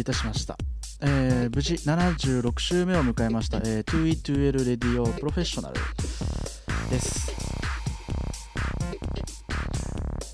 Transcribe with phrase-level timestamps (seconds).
[0.00, 0.56] い、たせいたしました。
[1.02, 5.74] えー、無事76週目を迎えました、えー、2E2L RADIO professional
[6.90, 7.32] です。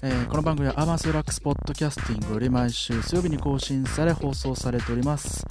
[0.03, 5.45] えーこの番組はアマスラックスポッドキャスティングより毎週水曜日に更新され放送されております、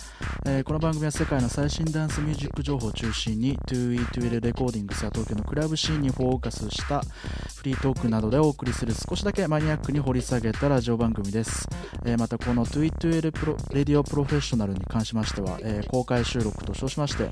[0.48, 7.02] えーこの番組は世界の最新ダンスミュージック情報を中心に 2E2L レコーディングスや東京のクラブシーンにフォーカスした
[7.56, 11.68] フリートークなどでお送りする少しだけマニアックに掘り下げたラジオ番組です、
[12.06, 17.30] えーまたこの 2E2L プロレディオプロフェッショナルに関しましては、えー公開収録と称しまして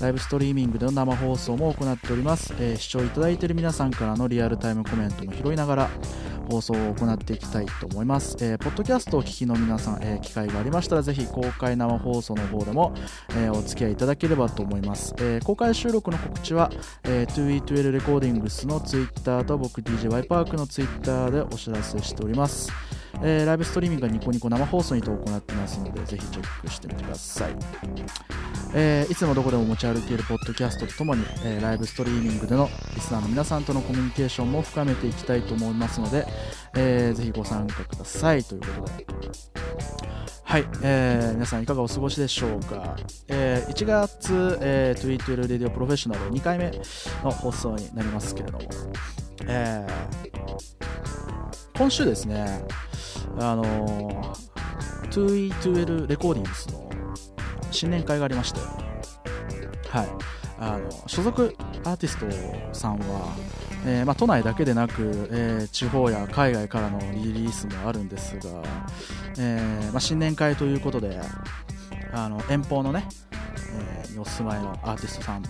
[0.00, 5.90] ライブストリーミングでの生放送も行っております、え視聴いただいている皆さんからのリアルタイムコメントも拾いながら
[6.48, 12.94] 放送を行っていきたいと思います、えーポッドキャストをお聞きの皆さん、えー機会がありましたらぜひ公開生放送の方でも、
[13.30, 16.70] えーお付き合いいただければと思います、えー公開収録の告知は、
[17.04, 22.87] えー、2E12 レコーディングスのツイッターと僕 DJY パークのツイッターでお知らせしております。
[23.22, 27.56] えーライブストリーミングがニコニコ生放送にて行ってますのでぜひチェックしてみてください。
[28.74, 36.26] えーいつもどこでも持ち歩けるポッドキャストとともに、えーライブストリーミングでのリスナーの皆さんとのコミュニケーションも深めていきたいと思いますので、
[36.76, 38.44] えーぜひご参加ください。
[38.44, 39.06] ということで。
[40.44, 42.96] はい、えー皆さんいかがお過ごしでしょうか、
[43.28, 46.70] えー1月、えー、2E2L RADIO professional 2回目
[47.22, 48.64] の放送になりますけれども、
[49.46, 51.47] えー
[51.78, 52.66] 今週ですね
[53.38, 56.90] あのー、2E2L レコーディングスの
[57.70, 58.58] 新年会がありまして、
[59.88, 60.08] はい、
[60.58, 63.36] あの所属アーティストさんは、
[63.86, 68.62] えーまあ、都内だけでなく、えー地方や海外からのリリースもあるんですが、
[69.38, 71.20] えーまあ、新年会ということで
[72.12, 73.06] あの遠方のね、
[74.18, 75.48] お住まいのアーティストさんも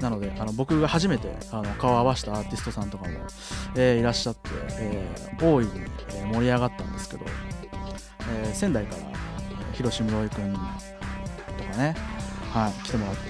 [0.00, 3.10] なのであの僕が初めてあの顔を合わせたアーティストさんとかも、
[3.76, 5.70] えーいらっしゃって、えー大いに
[6.32, 7.24] 盛り上がったんですけど、
[8.42, 9.02] えー仙台から、
[9.72, 11.94] 広志室井君とかね、
[12.52, 13.20] はい、来てもらって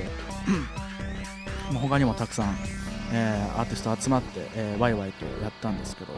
[1.73, 2.55] ま他にもたくさん、
[3.13, 6.13] えーアーティスト集まって、えーワイワイとやったんですけど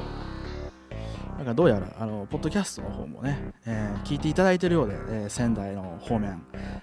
[1.36, 6.40] なんかどうやらあのポッドキャストの方もね、えー聞いていただいてるようで、えー仙台の方面、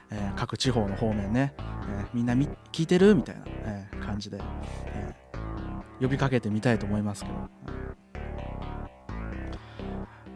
[0.09, 3.15] えー各地方の方面ね、えーみんなみ聞いてる？
[3.15, 4.37] みたいな、えー感じで、
[4.85, 7.35] えー呼びかけてみたいと思いますけど、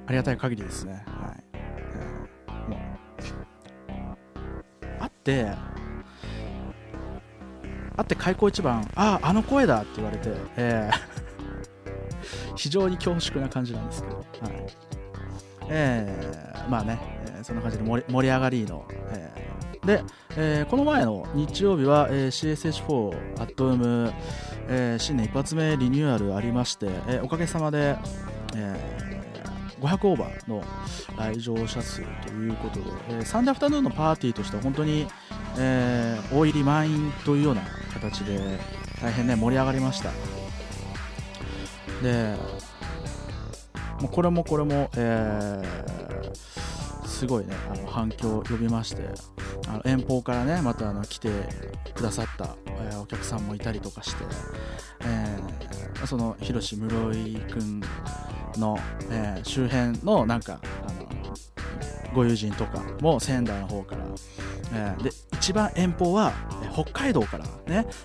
[0.08, 1.04] ありがたい限りですね。
[1.06, 1.44] はい。
[1.54, 2.80] えーもう
[5.00, 5.46] 会って、
[7.96, 11.13] 会って開口一番、ああ、あの声だって言われて、えー
[12.56, 14.24] 非常に恐縮な感じなんですけど、はい。
[15.70, 17.00] えーまあね、
[17.36, 19.86] えーそんな感じで盛り上がりの、えー。
[19.86, 20.04] で、
[20.38, 24.14] えーこの前の日曜日は、えー CSH4 アットウム、
[24.70, 27.98] えー新年一発目リニューアルありまして、えーおかげさまで、
[28.56, 29.14] えー
[29.84, 30.64] 500オーバーの
[31.18, 35.08] 来場者数ということで、えーサンデーアフタヌーンのパーティーとしては本当に、
[35.58, 37.62] えー大入り満員というような
[37.94, 38.40] 形で
[39.02, 40.10] 大変ね盛り上がりました。
[42.04, 42.36] で
[44.12, 46.34] これもこれも、えー
[47.08, 47.54] すごいね。
[47.72, 49.08] あの反響を呼びまして
[49.70, 51.30] あの遠方からねまたあの来て
[51.96, 54.26] くださった、えーお客さんもいたりとかして、
[55.06, 57.82] えーその広志室井君
[58.58, 58.78] の、
[59.10, 61.03] えー周辺のなんかあの
[62.14, 64.06] ご友人とかも仙台の方から、
[64.74, 66.32] えーで一番遠方は
[66.72, 67.86] 北海道からね。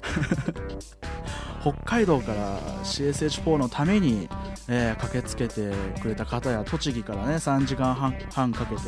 [1.61, 4.29] 北海道から CSH4 のために、
[4.69, 8.83] えー駆けつけてくれた方や栃木からね3時間半かけて、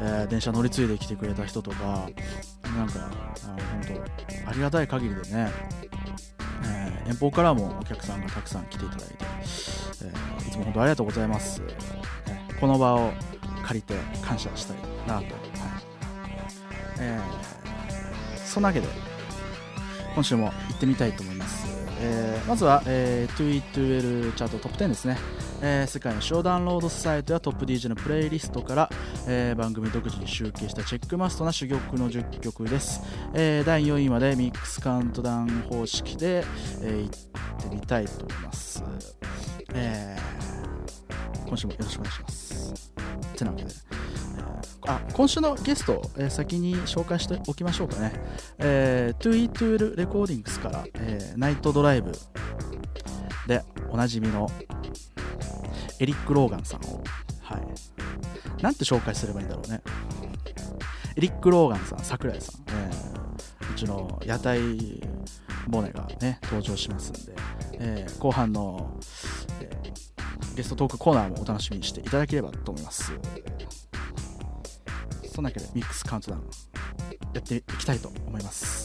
[0.00, 2.08] えー電車乗り継いできてくれた人とか
[2.76, 3.56] なんかあ本
[4.44, 5.50] 当ありがたい限りでね、
[6.64, 9.14] えー遠方からもお客さんがたくさん来ていただいて、
[10.04, 11.62] えいつも本当ありがとうございます、
[12.26, 13.12] えこの場を
[13.66, 14.76] 借りて感謝したい
[15.06, 15.26] なと、はい。
[17.00, 17.54] えー
[18.46, 18.86] そんなわけで
[20.14, 21.66] 今週も行ってみたいと思います、
[22.00, 25.18] えーまずは、えー、2E2L チャートトップ10ですね、
[25.60, 28.90] えー世界の主要ダウンロードサイトやトップ DJ のプレイリストから、
[29.26, 33.00] えー番組独自に集計したチェックマストな珠玉の10曲です、
[33.32, 36.44] えー第4位までミックスカウントダウン方式で、
[36.82, 38.84] えー行ってみたいと思います、
[39.74, 42.43] えー今週もよろしくお願いします。
[43.34, 43.70] てなわけで、
[44.86, 48.12] あ今週のゲスト、えー先に紹介しておきましょうかね、
[48.58, 52.12] えー、2E2L レコーディングスから、えーナイトドライブ
[53.46, 54.50] でおなじみの
[56.00, 57.02] エリック・ローガンさんを、
[57.42, 59.82] はい、なんて紹介すればいいんだろうね。
[61.16, 63.14] エリック・ローガンさん桜井さん、えー
[63.72, 64.60] うちの屋台
[65.66, 67.34] ボネがね登場しますんで、
[67.72, 69.00] えー後半の、
[70.54, 73.12] ゲストトークコーナーもお楽しみにしていただければと思います。
[75.34, 76.44] そんなわけでミックスカウントダウン
[77.34, 78.83] やっていきたいと思います。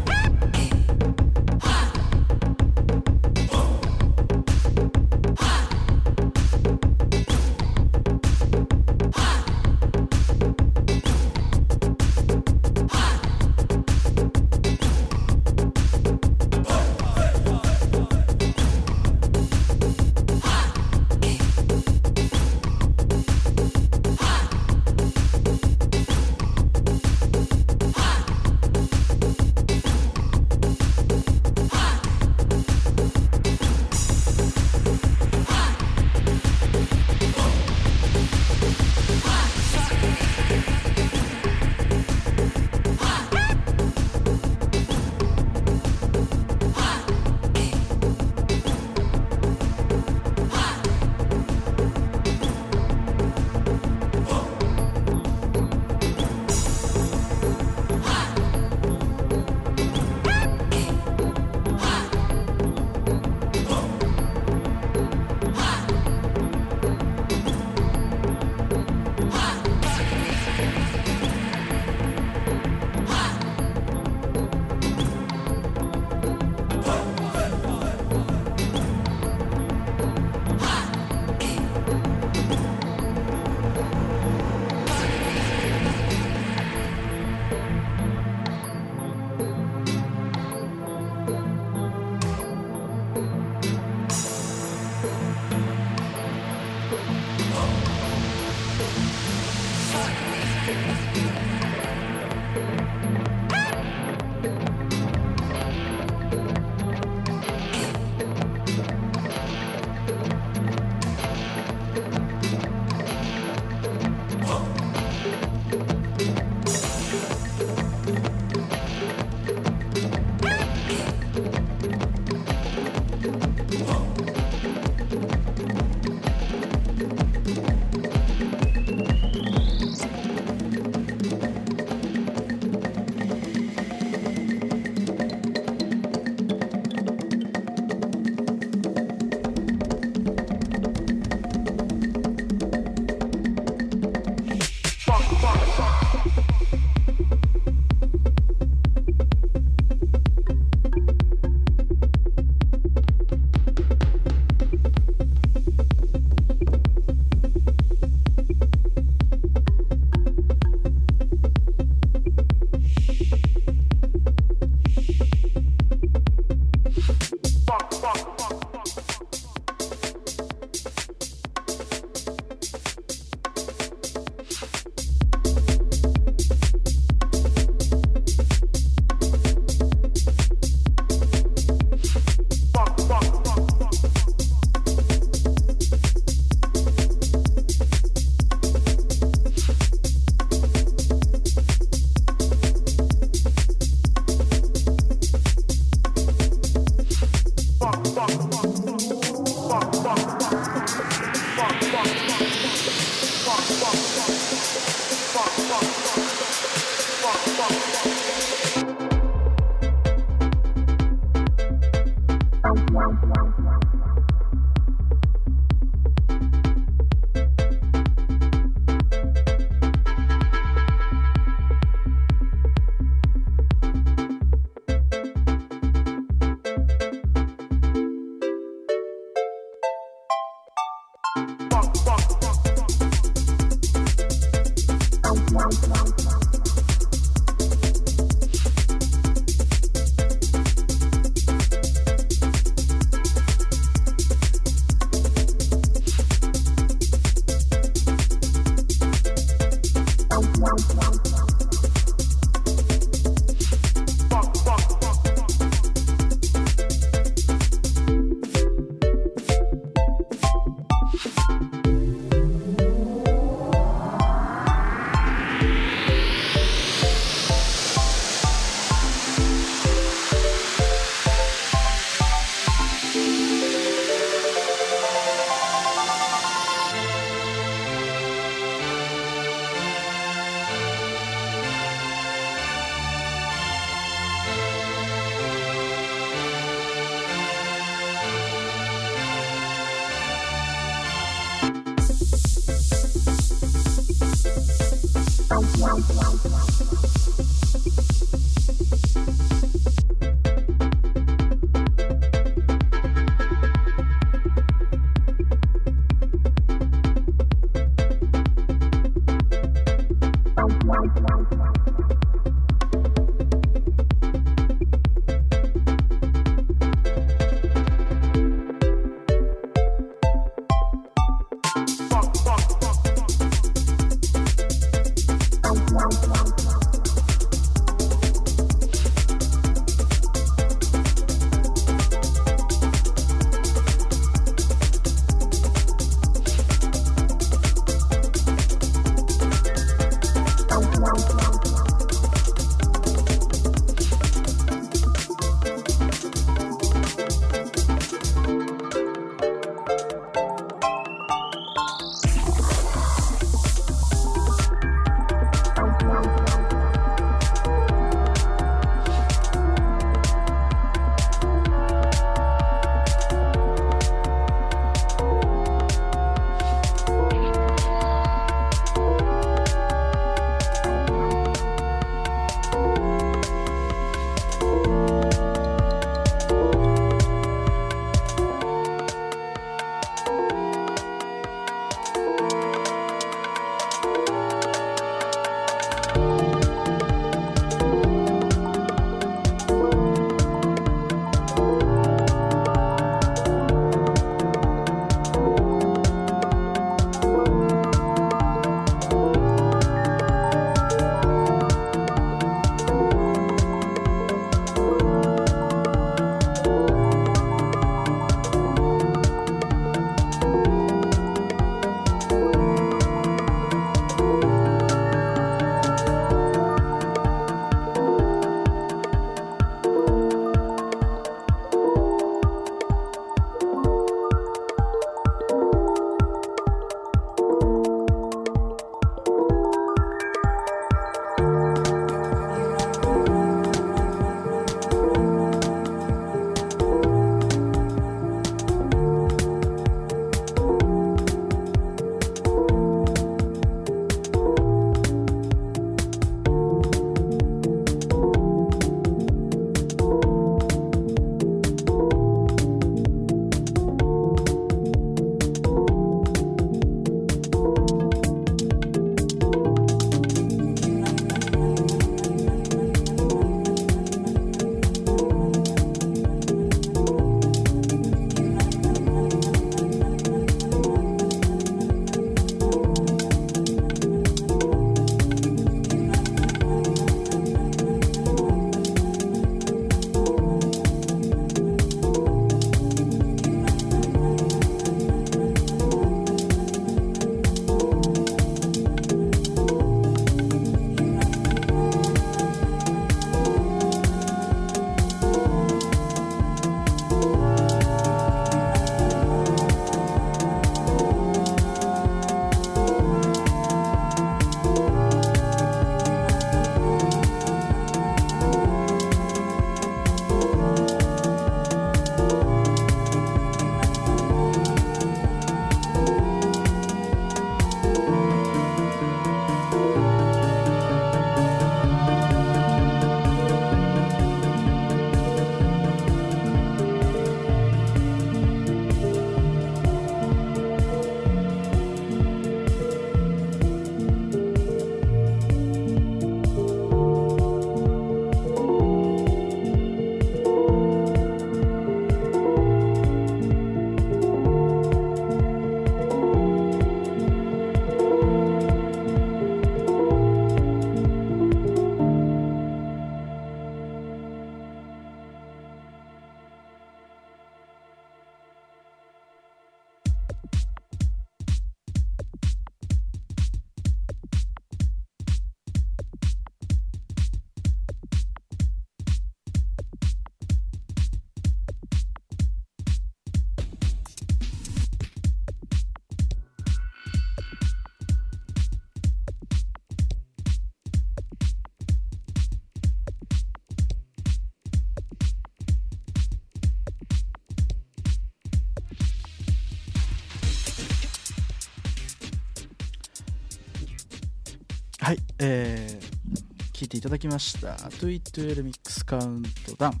[596.98, 597.74] ていただきました。
[597.74, 600.00] 212ミックスカウントダウン。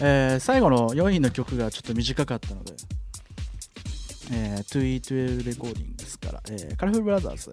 [0.00, 2.72] えー、最後の4位の曲がちょっと短かったので、
[4.32, 7.52] えー、212レコーディングですから、えー、カラフルブラザーズ、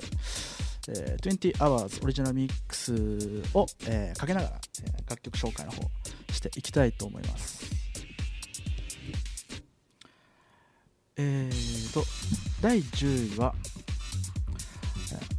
[0.89, 2.93] えー、20 hours オリジナルミックス
[3.53, 5.83] を、えー、かけながら、えー、楽曲紹介の方
[6.31, 7.65] していきたいと思います。
[11.17, 12.03] えーと、
[12.61, 13.53] 第10位は、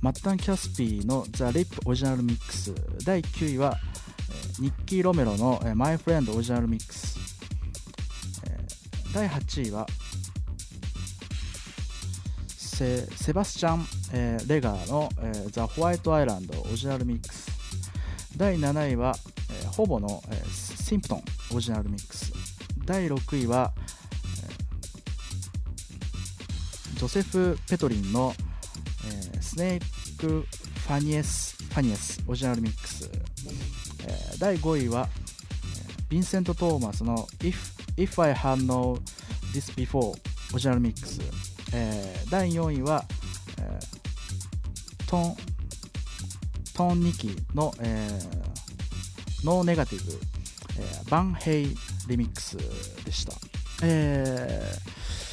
[0.00, 2.72] マッタン・キャスピーの The Rip オリジナルミックス。
[3.04, 3.76] 第9位は
[4.30, 7.18] えーニッキー・ロメロのえー My Friend オリジナルミックス。
[8.46, 9.86] えー第8位は
[12.48, 17.50] セセバスチャン、えーレガーの、えー The White Island オリジナルミックス。
[18.38, 19.14] 第7位は、
[19.50, 22.32] えーホボの、えーシンプトンオリジナルミックス。
[22.86, 28.32] 第6位は、えージョセフ・ペトリンの、
[29.50, 33.10] スネーク・ファニエスファニエスオリジナルミックス、
[34.06, 35.08] えー第5位は、
[36.08, 37.56] えヴィンセント・トーマスの If,
[37.96, 38.98] If I Had No
[39.52, 40.14] This Before オ
[40.54, 41.20] リジナルミックス、
[41.74, 43.04] えー第4位は、
[43.58, 45.36] えートン
[46.76, 50.12] トン・ニキの、えー、ノーネガティブ、
[50.78, 52.56] えーバンヘイリミックス
[53.04, 53.32] でした、
[53.82, 55.29] えー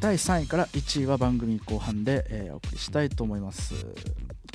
[0.00, 3.74] 第3位から1位は番組後半で、えーお送りしたいと思います。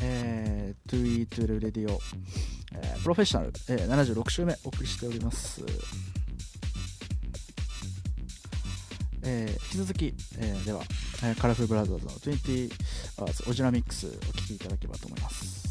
[0.01, 1.99] えー、2E2L RADIO、
[2.73, 5.63] えー professional、えー76週目お送りしております。
[9.23, 10.81] えー引き続き、えーでは、
[11.23, 12.71] えーカラフルブラザーズの20
[13.17, 15.64] Hours オジナミックスお聴きいただければと思います。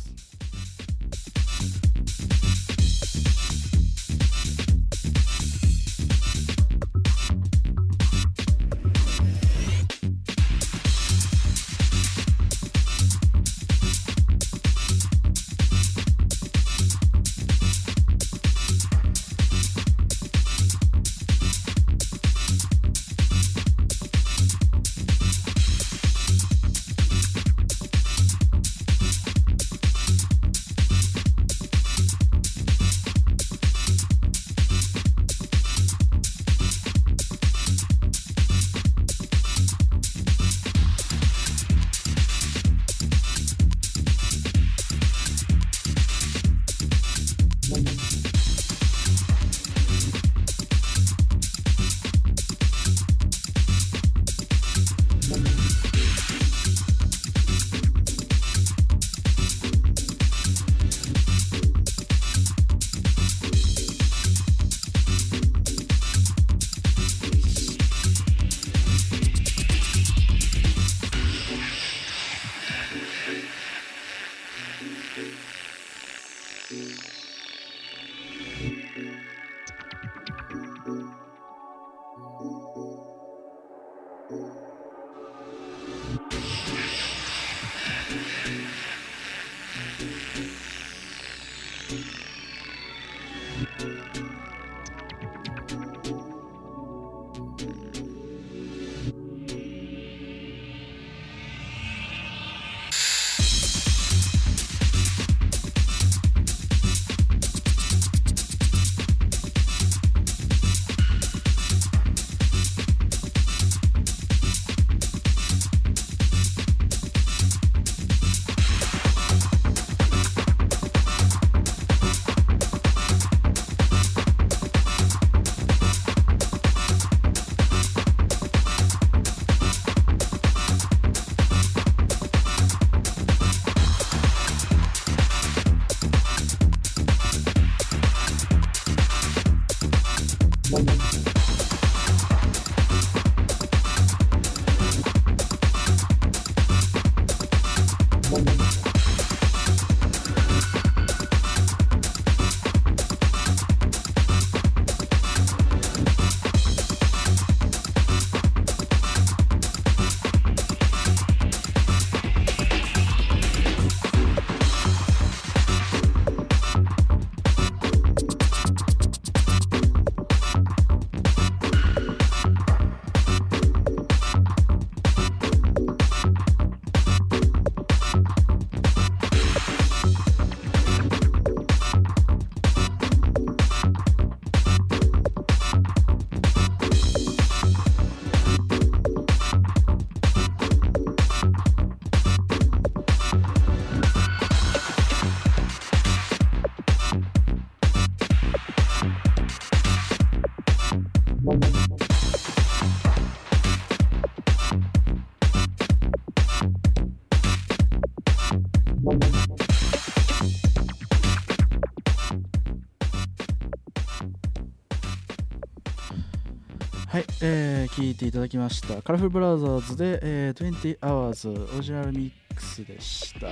[217.98, 219.02] えー、聞いていただきました。
[219.02, 223.48] カラフルブラザーズで、えー、20 Hours オリジナルミックスでした。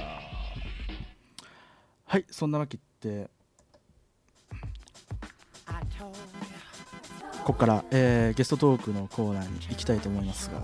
[2.04, 3.30] はい、そんなわけで、
[7.44, 10.60] ここから、えーゲストトークのコーナーに行きたいと思いますが、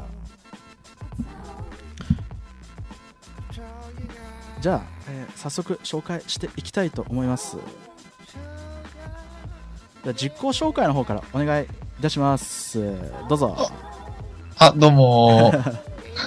[4.61, 7.57] じゃあ、えー早速紹介していきたいと思います。
[10.05, 11.66] じゃあ実行紹介の方からお願い
[11.99, 12.80] いたします。
[13.28, 13.57] どうぞ。
[14.59, 15.76] あ、どうもー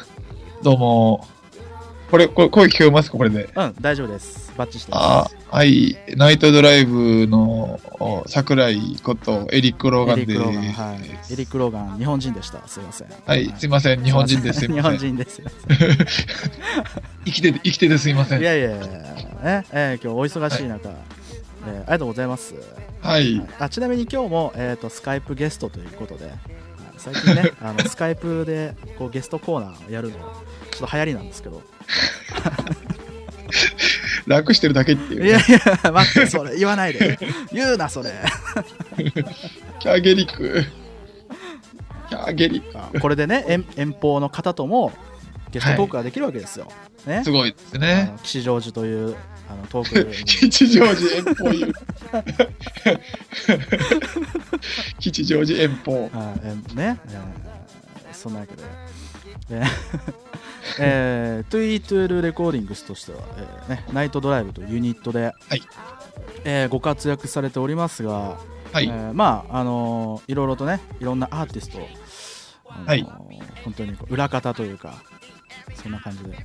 [0.64, 3.50] どうもーこれ、これ、声聞こえますかこれで？
[3.56, 4.52] うん、大丈夫です。
[4.58, 5.98] バッチしてまあ、はい。
[6.18, 10.20] ナイトドライブのお桜井ことエリック・ローガす。
[10.20, 10.98] エンでリック・ローガン、はい。
[11.32, 12.68] エリック・ローガン、日本人でした。
[12.68, 13.08] すいません。
[13.26, 14.04] はい、すいません。
[14.04, 14.60] 日本人です。
[14.60, 14.82] すい 日。
[14.82, 15.42] 本人です。
[17.26, 18.42] 生きてて、生きててすいません。
[18.42, 18.86] いやいやいや、ね
[19.72, 20.90] えー今日お忙しい中、
[21.66, 22.56] えーありがとうございます。
[23.02, 23.42] はい。
[23.60, 26.36] あちなみに今日も、えー、とスカイプゲストということで、はい
[27.02, 30.18] 最近ね、 あのスカイプでこうゲストコーナーをやるの、
[30.72, 31.64] ちょっと流行りなんですけど、
[34.28, 35.46] 楽してるだけっていう、いやね。
[35.50, 37.18] いや、待って、それ言わないで、
[37.52, 38.12] 言うな、それ。
[39.80, 40.64] キャーゲリック。
[42.08, 44.92] キャーゲリッあこれでね、遠遠方の方とも
[45.52, 46.68] ゲストトークができるわけですよ。
[47.06, 47.24] ねク。
[47.26, 48.10] すごいですあね。
[48.14, 49.16] の吉祥寺という
[49.50, 51.74] あのトークに吉祥寺遠方言う。
[55.00, 55.92] 吉祥寺遠方。
[55.94, 56.12] はい
[56.44, 57.22] えーね、えー
[58.14, 58.62] そんなわけで、
[60.80, 61.44] えー
[61.74, 65.62] イトゥールレコーディングスとしては、えーね、ナイトドライブというユニットで、はい
[66.44, 68.38] えーご活躍されておりますが、
[68.72, 68.86] はい。
[68.86, 71.80] えーまああのーいろいろとねいろんなアーティスト、
[72.70, 73.08] あのーはい
[73.64, 75.02] 本当に裏方というか
[75.76, 76.38] そんな感じで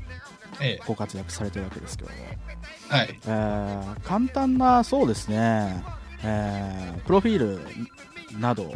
[0.60, 3.20] えご活躍されてるわけですけども、えはい。
[3.26, 5.84] えー簡単なそうですね、
[6.22, 8.72] えープロフィールなど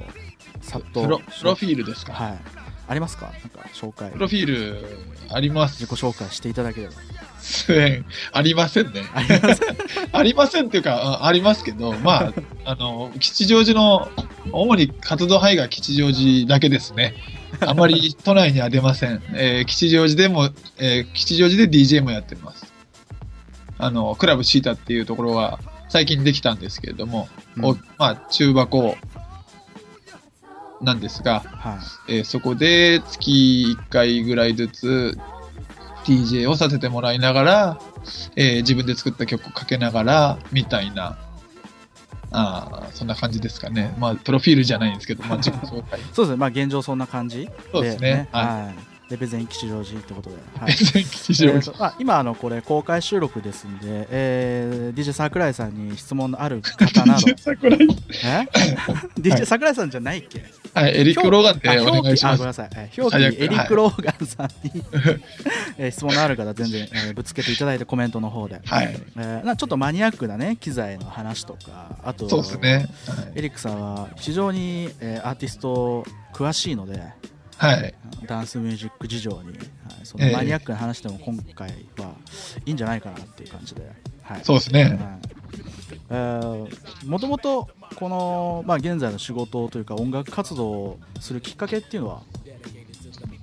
[0.61, 2.12] さっとプロプロフィールですか？
[2.12, 2.38] はい。
[2.91, 3.26] ありますか？
[3.26, 4.11] なんか紹介。
[4.11, 4.84] プロフィール
[5.30, 5.80] あります。
[5.80, 6.95] 自己紹介していただければ。
[8.32, 9.05] ありませんね。
[9.14, 9.61] あります
[10.12, 12.32] ありませんっていうか、あありますけど、まあ、
[12.64, 14.11] あの、吉祥寺の、
[14.53, 17.14] 主に活動範囲が吉祥寺だけですね。
[17.61, 19.22] あまり都内には出ません。
[19.34, 22.72] えー吉祥寺でも、えー吉祥寺で DJ もやってます。
[23.78, 28.97] あの、クラブシータっていうところは最近できたんですけれども、うんおまあ、中箱
[30.81, 31.78] なんですが、は
[32.09, 32.18] い。
[32.18, 35.18] えーそこで月1回ぐらいずつ
[36.05, 37.78] DJ をさせてもらいながら、
[38.37, 41.18] えー自分で作った曲をかけながら、みたいな、
[42.33, 43.95] あーそんな感じですかね。
[43.99, 46.01] まあ、プロフィールじゃないんですけど、まあ、自己紹介。
[46.12, 46.37] そうですね。
[46.37, 48.89] まあ現状そんな感じそうですねははい。
[49.11, 50.37] レペゼン吉祥寺ってことで。
[50.59, 50.73] はい。
[50.73, 51.57] 吉祥寺。
[51.59, 57.79] えーあ、今あのこれ公開収録ですんで、えー、DJ 桜井さんに質問のある方など DJ 桜井
[58.25, 58.49] え？
[59.21, 60.45] DJ 桜井さんじゃないっけ？
[60.73, 62.47] はい、エリック・ローガンであお願いしますあごめん。
[62.47, 64.83] なさいえー表記エリック・ローガンさんに、
[65.79, 68.97] えー質問のある方全然、えーぶつけていただいてコメントの方で、はい。
[69.17, 72.87] えーなちょっとマニアックなね機材の話とかあとそうですね。
[73.35, 77.03] エリックさんは非常に、えーアーティスト詳しいので
[77.61, 77.83] はい。
[77.83, 77.95] はい。
[78.27, 79.57] ダンスミュージック事情に、はい、
[80.05, 82.15] そのマニアックな話でも今回は
[82.65, 83.83] いいんじゃないかなっていう感じで、
[84.23, 84.99] はい、そうですね。
[87.05, 92.23] もともとこの、まあ、現在の仕事というか音楽活動をするきっかけっていうのは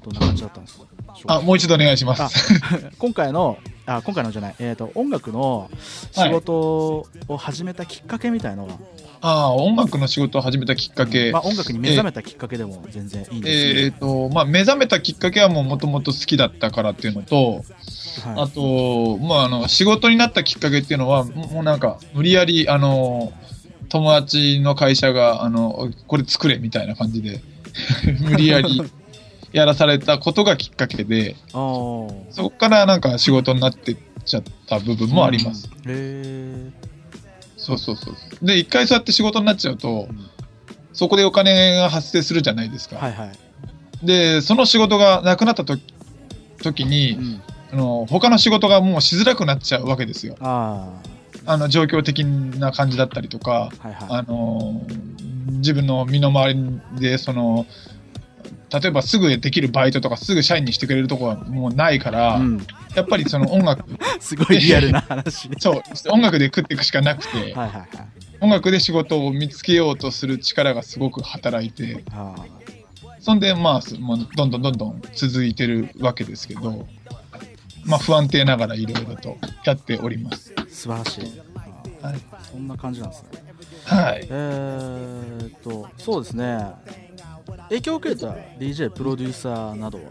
[0.04, 0.86] どんな感じだったんですか？
[1.28, 2.60] あ、もう一度お願いしまあす。
[2.98, 3.58] 今回の
[3.88, 5.70] あ今回のじゃない、えー、と音楽の
[6.12, 8.78] 仕事を始めたきっかけみたいのは、
[9.22, 11.32] ああ、音楽の仕事を始めたきっかけ。
[11.32, 17.64] まあ、音楽に目覚めたきっかけでも全然いいんですえっ、と、まあ、目覚めたきっかけはもう元々好きだったからっていうのと、はい。
[18.44, 23.32] あと、まあ、あの、仕事になったきっかけっていうのは、ももうなんか、無理やり、あの、
[23.90, 27.42] 友達の会社が、あの、これ作れみたいな感じで、
[28.22, 28.84] 無理やり
[29.52, 35.70] やらされたことがきっかけで、そこからなんか仕事になってっちゃった部分もあります。。
[35.86, 36.74] うん
[37.56, 38.46] そうそうそう。
[38.46, 40.30] で、一回そうやって仕事になっちゃうとう、ん
[40.94, 42.98] そこでお金が発生するじゃないですか。
[42.98, 44.06] はいはい。
[44.06, 45.78] で、その仕事がなくなったと
[46.62, 47.42] 時に、うん
[47.72, 50.36] あの、他の仕事がもうしづらくなっちゃうわけですよ。
[50.40, 51.02] あ
[51.46, 54.08] あの、状況的な感じだったりとか、あ、はいはい。
[54.10, 54.82] あの、
[55.48, 57.66] 自分の身の回りで、その、
[58.70, 63.84] 例えばすぐできるバイトとかすぐ社員にしてくれるとこはもうないから、うん、やっぱりその音楽、
[64.20, 65.60] すごいリアルな話で。
[65.60, 67.90] そう、音楽で食っていくしかなくて、はいはいはい。
[68.42, 72.36] 音楽で仕事を見つけようとする力がすごく働いて、あ
[73.20, 76.88] そんで、まあ、すもうどんどんどんどん続いてるわけですけど、
[77.86, 80.54] まあ、不安定ながらいろいろとやっております。
[80.56, 81.42] あ、素晴らしい。
[82.02, 82.20] あはい。
[82.52, 83.30] そんな感じなんですね。
[83.86, 84.28] はい。
[84.30, 86.74] えーっと、そうですね。
[87.70, 88.28] 影響を受けた
[88.60, 90.04] DJ プロデューサーなどは？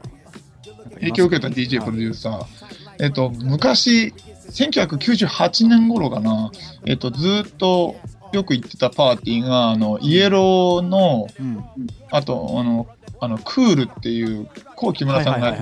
[0.95, 3.05] 影響を受けた DJ プロデューサー。
[3.05, 4.15] えっと、昔、
[4.51, 6.51] 1998年頃かな、
[6.87, 7.97] えっと、ずっと
[8.33, 11.65] よく行ってたパーティーが、あの、イエローの、うん。
[12.11, 12.87] あと、あの、
[13.21, 15.55] あの、クールっていう、コウ木村さんが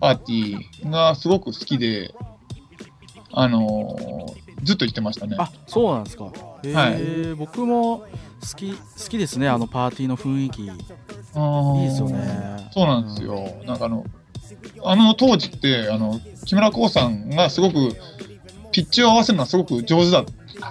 [0.00, 2.14] パーティーがすごく好きで、
[3.32, 5.36] あのーずっと行ってましたね。
[5.38, 6.24] あそうなんですか。
[6.24, 6.30] は
[6.90, 7.34] い。
[7.34, 8.04] 僕も
[8.40, 10.62] 好き好きですねあのパーティーの雰囲気。
[10.62, 12.70] いいですよね。
[12.72, 13.62] そうなんですよ。
[13.66, 14.04] なんかあの、
[14.84, 17.96] あの当時って、あの、木村光さんがすごく、
[18.72, 20.24] ピッチを合わせるのはすごく上手だっ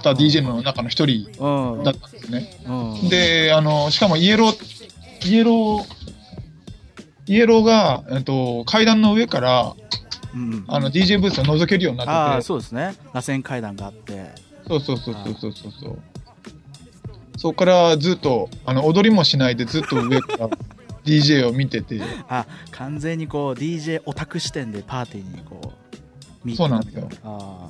[0.03, 1.83] た DJ の中の一人うん。
[1.83, 2.49] だったんですね。
[2.67, 3.09] うん。
[3.09, 5.85] で、あの、しかもイエロー、イエロー、
[7.27, 9.75] イエローが、えっと、階段の上から、
[10.33, 10.65] うん。
[10.67, 12.95] あの、DJ ブースを覗けるようにあなってて、あそうですね。
[13.13, 14.31] 螺旋階段があって。
[14.67, 15.99] そうそうそうそうそうそう
[17.45, 20.49] そこからずっと、あの、踊りもしないでずっと上から
[21.05, 27.07] DJ を見てて、あ完全にこう DJ オタク視点でパーティーにこう見そうなんですよ。
[27.23, 27.69] あ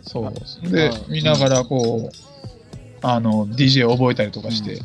[0.00, 0.70] そう。
[0.70, 2.16] であ、見ながらこう、
[3.02, 4.82] あの、DJ を覚えたりとあかして、うん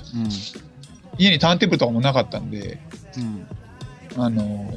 [1.17, 2.77] 家にターンテーブルとかもなかったんで、
[4.17, 4.21] うん。
[4.21, 4.73] あの、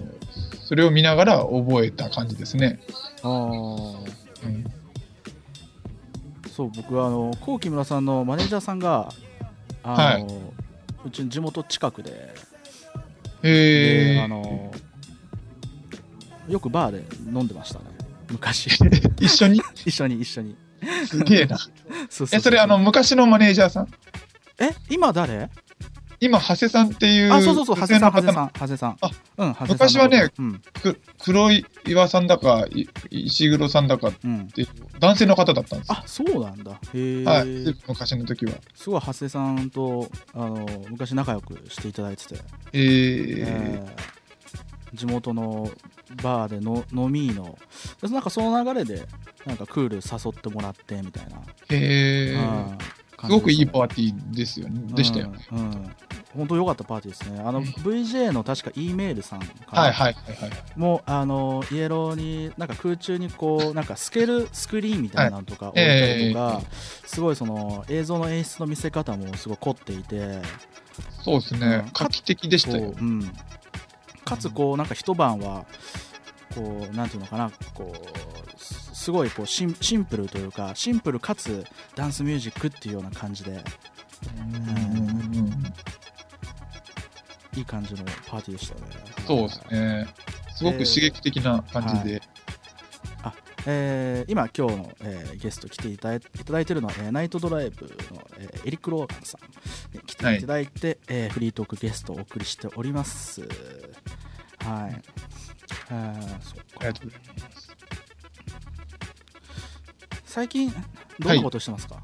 [0.66, 2.78] それを見ながら覚えた感じですね。
[3.24, 4.02] あうん、あ
[6.54, 9.08] そう僕はあのコウキムラさんのマネージャーさんが
[9.82, 10.32] あの、は
[11.04, 12.34] うちの地元近くで
[13.42, 14.70] へえであの
[16.48, 17.86] よくバーで飲んでましたね。
[18.30, 18.66] 昔。
[19.20, 19.60] 一緒に？
[19.86, 20.56] 一緒に一緒に。
[21.06, 21.56] すげえな。
[22.10, 22.38] そうそう。
[22.38, 23.88] え、それあの、昔のマネージャーさん？
[24.58, 25.50] え今誰？
[26.22, 28.44] 今、長谷さんっていう、あそうそうそう長谷さん長谷さん。
[28.44, 28.96] ん長谷さん。
[29.00, 30.62] あうん昔はねうん。
[30.80, 31.50] く黒
[31.84, 34.68] 岩さんだか、い石黒さんだかっうんていう、
[35.00, 35.94] 男性の方だったんですよ。
[35.98, 36.78] あそうなんだ。
[36.94, 37.76] へえ、はい。
[37.88, 38.52] 昔の時は。
[38.76, 42.36] すごい長谷さんとあの昔仲良くしていただいてて、
[42.72, 44.22] えー、えー。
[44.94, 45.70] 地元の
[46.22, 47.58] バーでの飲みの。
[48.00, 49.08] でなんかその流れで
[49.44, 51.38] なんかクール誘ってもらってみたいな、
[51.70, 52.78] へえうん
[53.22, 54.80] すごくいいパーーティーですよね。
[54.94, 55.38] でしたよね。
[55.52, 55.96] うん、うん
[56.36, 60.50] 本当良かったパーティーですねあの VJ の確か E メールさんかなはいはいはいはい。
[60.76, 66.62] もうあのイエローになんか空中にこうなんか透けるスクリーンみたいなのとか置いたりとか、
[67.04, 70.40] すごいその映像の演出の見せ方もすごい凝っていて
[71.22, 71.90] そうですねうん。
[71.92, 72.94] 画期的でしたよ。
[72.98, 73.30] うん、
[74.24, 75.66] かつこうなんか一晩は
[76.54, 81.64] こうなんていうのかなこうすすごいこうシンシンプルというかシンプルかつ
[81.96, 83.62] ダンスミュージックっていうような感じで
[84.38, 85.62] うん
[87.56, 88.86] いい感じのパーティーでしたよね。
[89.26, 90.06] そうですね。
[90.54, 92.22] すごく刺激的な感じで。
[93.64, 103.42] えー今今日の、えーゲスト来ていただいいただいてるのは、えーナイトドライブの、えーエリック・ローガンさんに来ていただいて、えーフリートークゲストをお送りしております。
[104.64, 105.02] はい
[105.90, 107.20] えーそうありがとうござい
[107.50, 107.76] ます。
[110.24, 110.72] 最近
[111.20, 112.02] どんなことしてますか、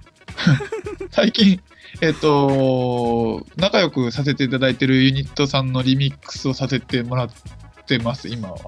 [1.10, 1.60] 最近、
[2.02, 7.30] えっ、と、仲良くさせていただいてるユニットさんのリミックスをさせてもらっ
[7.86, 8.58] てます、今は。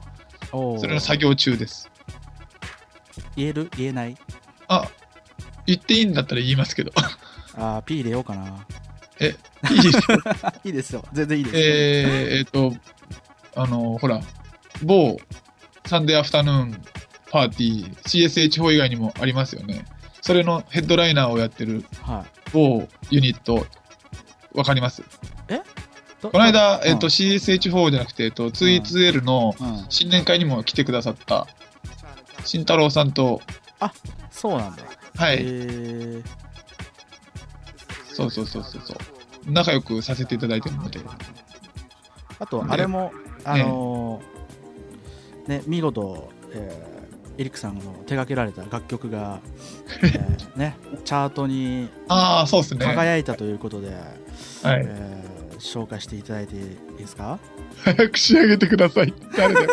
[0.51, 1.91] それの作業中です。
[3.37, 3.71] 言える？
[3.77, 4.17] 言えない？
[4.69, 4.89] あ、
[5.67, 6.93] 言っていいんだったら言いますけど。
[7.57, 8.67] あー P 入れようかな。
[9.21, 9.37] え、
[9.71, 9.99] いいです
[10.65, 11.05] いいですよ。
[11.13, 12.75] 全然いいですよ、えー、えっと、
[13.55, 14.21] あの、ほら、
[14.83, 15.17] 某
[15.87, 16.83] サンデーアフタヌーン
[17.31, 19.85] パーティー、CSH 法以外にもありますよね。
[20.21, 22.51] それのヘッドライナーをやってるはい。
[22.53, 23.67] 某ユニット、
[24.55, 25.03] わかります？
[26.23, 26.99] ここの間、えっ、うん。
[26.99, 31.47] と、CSH4 じゃなくて、えっと、2E2L のうん、新年会にも来てくださった、
[32.45, 33.41] 慎太郎さんと、
[34.31, 34.83] そうなんだ。
[35.17, 36.25] はい、えー。
[38.13, 38.97] そうそうそうそうそう、
[39.51, 41.01] 仲良くさせていただいてるので、
[42.39, 43.13] あとあれも
[43.45, 44.40] あのー
[45.47, 47.01] ね見事、えー
[47.39, 47.87] エリックさんの手
[48.17, 49.41] 掛けられた楽曲が、
[50.03, 50.77] えーね、
[51.07, 52.85] チャートにああ、そうですね。
[52.85, 52.97] はい。
[52.97, 53.89] 輝いたということで、
[54.65, 56.63] えー紹介していただいていい
[56.99, 57.39] ですか？
[57.85, 59.15] 早く仕上げてください。
[59.37, 59.69] 誰だよ。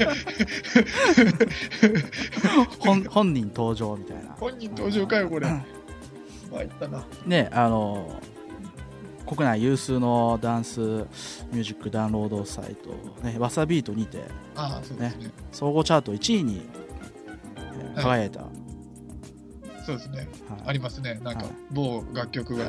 [2.80, 5.46] 本本人登場みたいな本人登場かよ、これ。
[5.48, 5.62] ま
[6.58, 7.04] あ、いったな。
[7.26, 8.20] ねあの
[9.30, 12.90] 国内有数のダンスミュージックダウンロードサイト、
[13.24, 14.24] ね、わさビートにて
[14.56, 15.30] ああ、そうですね。
[15.52, 16.66] 総合チャート1位に
[17.56, 18.40] えー輝いた、
[19.86, 20.28] そうですね。
[20.48, 21.20] はいありますね。
[21.22, 22.64] なんかはい、某楽曲が。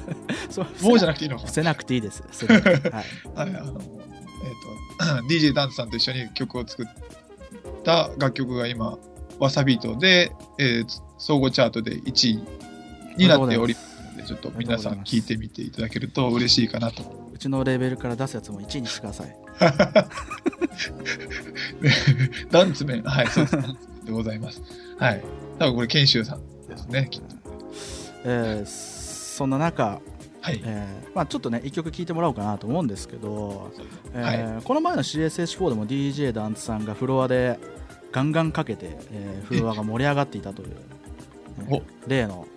[0.48, 1.36] そう某じゃなくていいの？
[1.36, 2.22] か伏せなくていいです。
[2.48, 3.04] はい、はい、
[3.34, 6.86] あの、えっ、と、 DJ ダンスさんと一緒に曲を作っ
[7.84, 8.96] た楽曲が今、
[9.38, 12.44] わさビートで、えー総合チャートで1位
[13.16, 13.80] になっており、の
[14.16, 17.02] で、ちょっと皆さん聞いてみていただけると嬉しいかなと。
[17.34, 19.36] うちのレベルから出すやつも1位にしてください。
[22.50, 23.56] ダンツメン、はい、そうです。
[24.04, 24.62] でございます。
[24.98, 25.22] はい。
[25.58, 27.36] 多分これ、研修さんですね、きっと。
[28.24, 28.96] えー
[29.36, 30.00] そんな中、
[30.40, 30.62] はい。
[30.64, 33.70] えーまあ、ちょっとね、一曲聴いてもらおうかなと思うんですけど、
[34.14, 37.58] えーはこの前の CSH4 でも DJ ダンツさんがフロアで
[38.12, 40.74] ガンガンかけて、えーフロアが盛り上がっていたという、ね
[41.68, 42.55] お例の、えー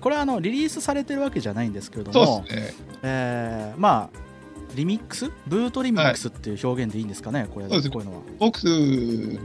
[0.00, 2.74] これはあのリリースされてるわけじゃないんですけれどそうも、ね。
[3.02, 4.26] えーまあ
[4.74, 5.30] リミックス？
[5.46, 7.90] ブートリミックスっていう表現でいいんですかね、これそうです。
[7.90, 8.22] こういうのは。
[8.38, 8.64] 僕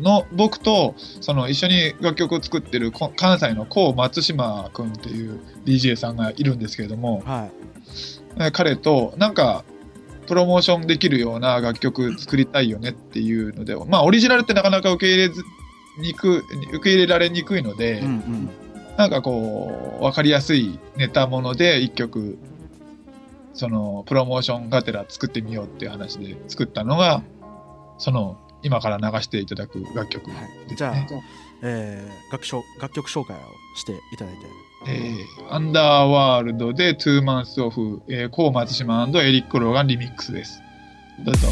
[0.01, 7.51] の、僕と、その一緒に楽曲を作ってるこ関西の高松島くんっていう DJ さんがいるんですけれども、はい。
[8.37, 9.63] えー彼となんか
[10.27, 15.43] プロモーションできるような楽曲作りたいよねっていうので、まあオリジナルってなかなか受け入れず
[15.99, 18.49] にく受け入れられにくいので、うんうん
[18.97, 22.37] なんかこう、わかりやすいネタもので一曲、
[23.53, 27.23] そのプロモーションがてら作ってみようっていう話で作ったのが、
[27.97, 30.95] その今から流していただく楽曲ねはいじゃあ
[31.63, 33.39] えー楽章楽曲紹介を
[33.77, 34.39] していただいて。
[34.87, 40.59] えーアンダーワールドで2マンスオフ、えー、コー松島エリック・ローガンリミックスです。
[41.23, 41.47] どうぞ。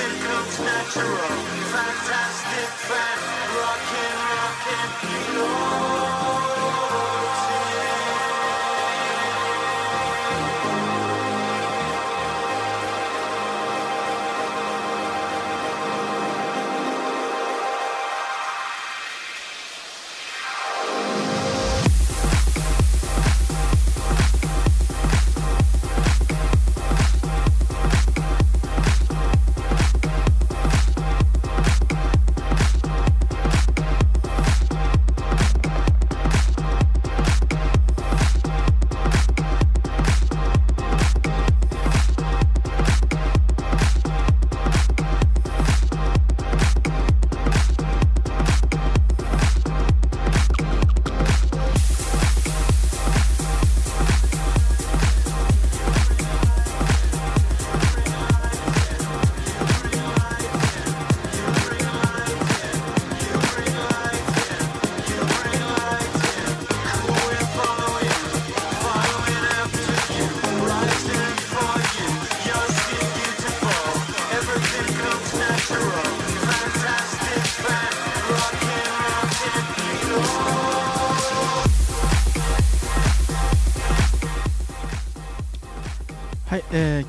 [0.00, 1.28] nothing comes natural.
[1.72, 3.18] Fantastic, fan,
[3.56, 5.89] rockin', rockin', you know.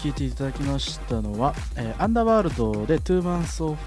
[0.01, 3.77] 聞いていただきましたのは、えーアンダーワールドで2 months off、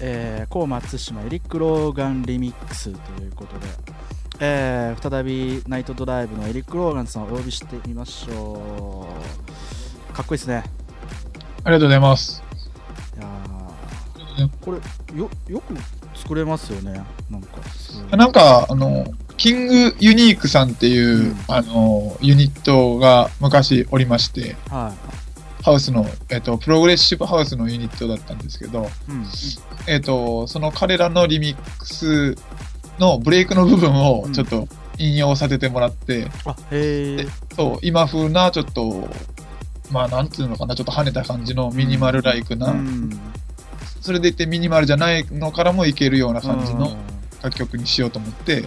[0.00, 3.66] えー、コー松島エリック・ローガンリミックスということで、
[4.40, 9.06] えー再びナイトドライブのエリック・ローガンさんをお呼びしてみましょ
[10.10, 10.12] う。
[10.12, 10.64] かっこいいですね。
[11.62, 12.42] ありがとうございます。
[13.16, 14.50] いやー。
[14.60, 14.78] これ
[15.16, 15.74] よよく
[16.16, 17.00] 作れますよね。
[17.30, 21.36] なんかなんか、あの、キングユニークさんっていう、うん。
[21.46, 25.03] あの、ユニットが昔おりまして、はい
[25.64, 29.26] ハウスの、えっ、と、プログレッシブハウスのユニットだったんですけど、うん。
[29.86, 32.36] えっ、と、その彼らのリミックス
[32.98, 39.08] のブレイクの部分をちょっと引用させてもらって、あへえそう、今風なちょっと、
[39.90, 43.10] まあなんていうのかな、ちょっと跳ねた感じのミニマルライクな、うん。
[44.02, 46.96] それでいてミニマルじゃないのからもいけるような感じのうん。
[47.42, 48.64] 楽曲にしようと思って、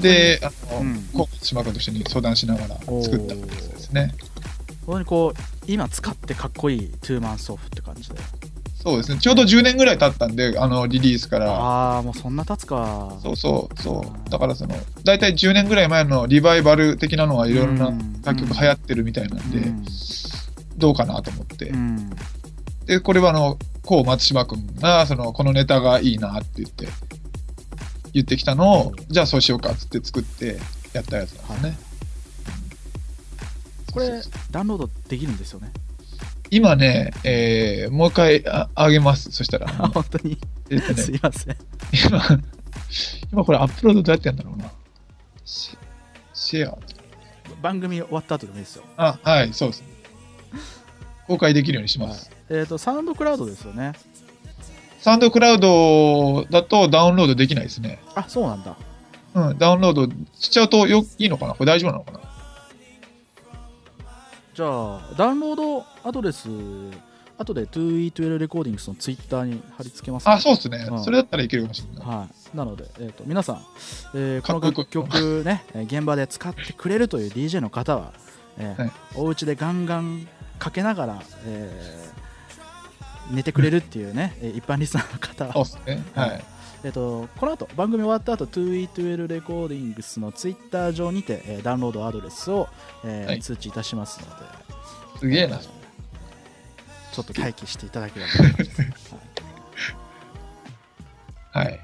[0.00, 1.04] で、あの、うん。
[1.42, 2.68] 島君と一緒に相談しながら
[3.02, 4.14] 作ったやつですね。
[4.86, 8.16] 本当にこう今使ってかっこいい2マンスオフって感じで
[8.82, 9.18] そうですね。
[9.18, 11.52] ちょうど10年ぐらい経ったんで、あの、リリースから。
[11.52, 14.30] ああもうそんな経つかそうそう、そう。
[14.30, 19.84] だからその、大体10年ぐらい前のリバイバル的なのはいろいろなうん楽曲流行ってるみたいなんで、うん
[20.78, 21.68] どうかなと思って。
[21.68, 22.10] うん
[22.86, 26.88] で、これはあの、こう松島くんが、その、このネタがいいなって言って、
[28.14, 30.58] 言ってきたのを、じゃあそうしようかっつって作って
[30.94, 31.89] やったやつなんですね。
[33.92, 35.72] これダウンロードできるんですよね？
[36.50, 39.30] 今ね、えー、もう一回ああげます。
[39.30, 39.68] そしたら。
[39.78, 40.38] あ 本当に？
[40.70, 41.56] えっとねす、いません
[41.92, 42.22] 今、
[43.32, 44.70] 今これアップロードどうやってやるんだろうな。
[45.44, 45.76] シ
[46.34, 46.78] シェア。
[47.62, 49.88] 番組終わった後でもいいですよ、あ、はい、そうですね。
[51.26, 52.30] 公開できるようにします。
[52.48, 53.92] えっ、とサウンドクラウドですよね
[55.00, 58.00] サウンドクラウドだとダウンロードできないですね。
[58.14, 58.76] あそうなんだ
[59.34, 61.54] うん、ダウンロードしちゃうとよいいのかな？
[61.54, 62.20] これ大丈夫なのかな？
[64.60, 66.46] じゃあダウンロードアドレス
[67.38, 71.02] 後で 2E12 レコーディングスのツイッターに貼り付けます、あ、そうですね、うん。
[71.02, 72.06] それだったらいけるかもしれない。
[72.06, 73.62] はい、なので、えー、と皆さん、
[74.14, 78.12] えーこの楽曲ね、えー現場で使ってくれるという DJ の方は、
[78.58, 78.92] えーはい。
[79.14, 86.04] お家でガンガンかけながら、えー寝てくれるっていうね、えー一般リスナーの方は、そうですね。
[86.14, 86.44] はい。
[86.82, 92.68] えー、とこの後番組終わった後 2E12 レコーディングスのツイッター上にて、えーダウンロードアドレスを、
[93.04, 93.40] えーはい。
[93.40, 94.44] 通知いたしますので、
[95.18, 95.58] すげえな。
[95.58, 97.86] ちょっと待機して。
[97.86, 98.52] いただければと思い
[98.88, 99.14] ます。
[101.52, 101.66] はい。
[101.66, 101.80] はい。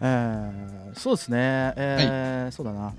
[0.00, 2.94] えーそうですね、えーそうだな、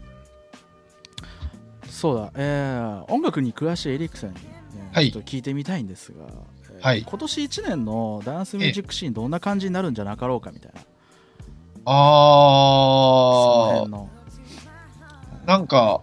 [1.89, 4.37] そうだ、えー音楽に詳しいエリックさんに、
[4.77, 5.11] えーはい。
[5.11, 7.03] ちょっと聞いてみたいんですが、えーはい。
[7.03, 10.91] 今年1年のダンスミュージックシーン、どんな感じになるんじゃなかろうかみたいな、その
[11.87, 16.01] あ辺の、ー、なんか、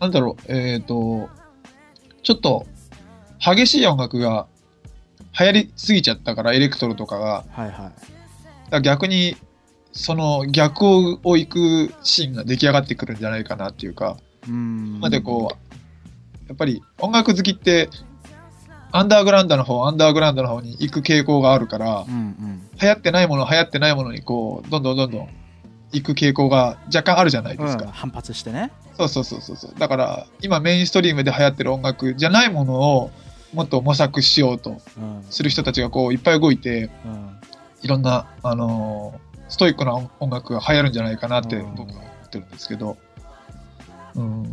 [0.00, 1.28] なんだろう、えっ、と、
[2.22, 2.66] ちょっと、
[3.38, 4.46] 激しい音楽が
[5.38, 7.92] 流行りすぎちゃったから、エレクトロとかが、はいは
[8.78, 9.36] い、逆に、
[9.92, 15.00] その逆をを行くシーンが出来上がってくるんじゃないかなっていうか、うーん。
[15.00, 17.88] までこう、やっぱり音楽好きって、
[18.90, 25.28] アンダーグラウンドの方、アンダーグラウンドの方に行く傾向があるからう、んうん、流行ってないもの、流行ってないものにこう、どんどんどんどん
[25.92, 27.84] 行く傾向が若干あるじゃないですか。
[27.84, 29.74] うん反発してね、そうそうそうそうそう。
[29.78, 33.10] だから、今メインストリームで流行ってる音楽じゃないものを
[33.54, 37.38] もっと模索しようとうんする人たちがこういっぱい動いて、うん
[37.80, 42.98] いろんな、あのーストイックな音楽が流行るんじゃないかなってうん僕は思ってるんですけど。
[44.14, 44.44] うん。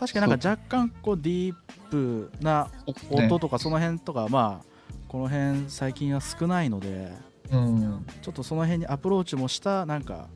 [0.00, 1.54] 確かになんか若干こうディー
[1.94, 2.68] プな
[3.10, 4.74] ね音とかその辺とか、まあ
[5.08, 7.12] この辺最近は少ないので
[7.50, 8.06] うん。
[8.22, 10.28] ちょっとその辺にアプローチもしたなんか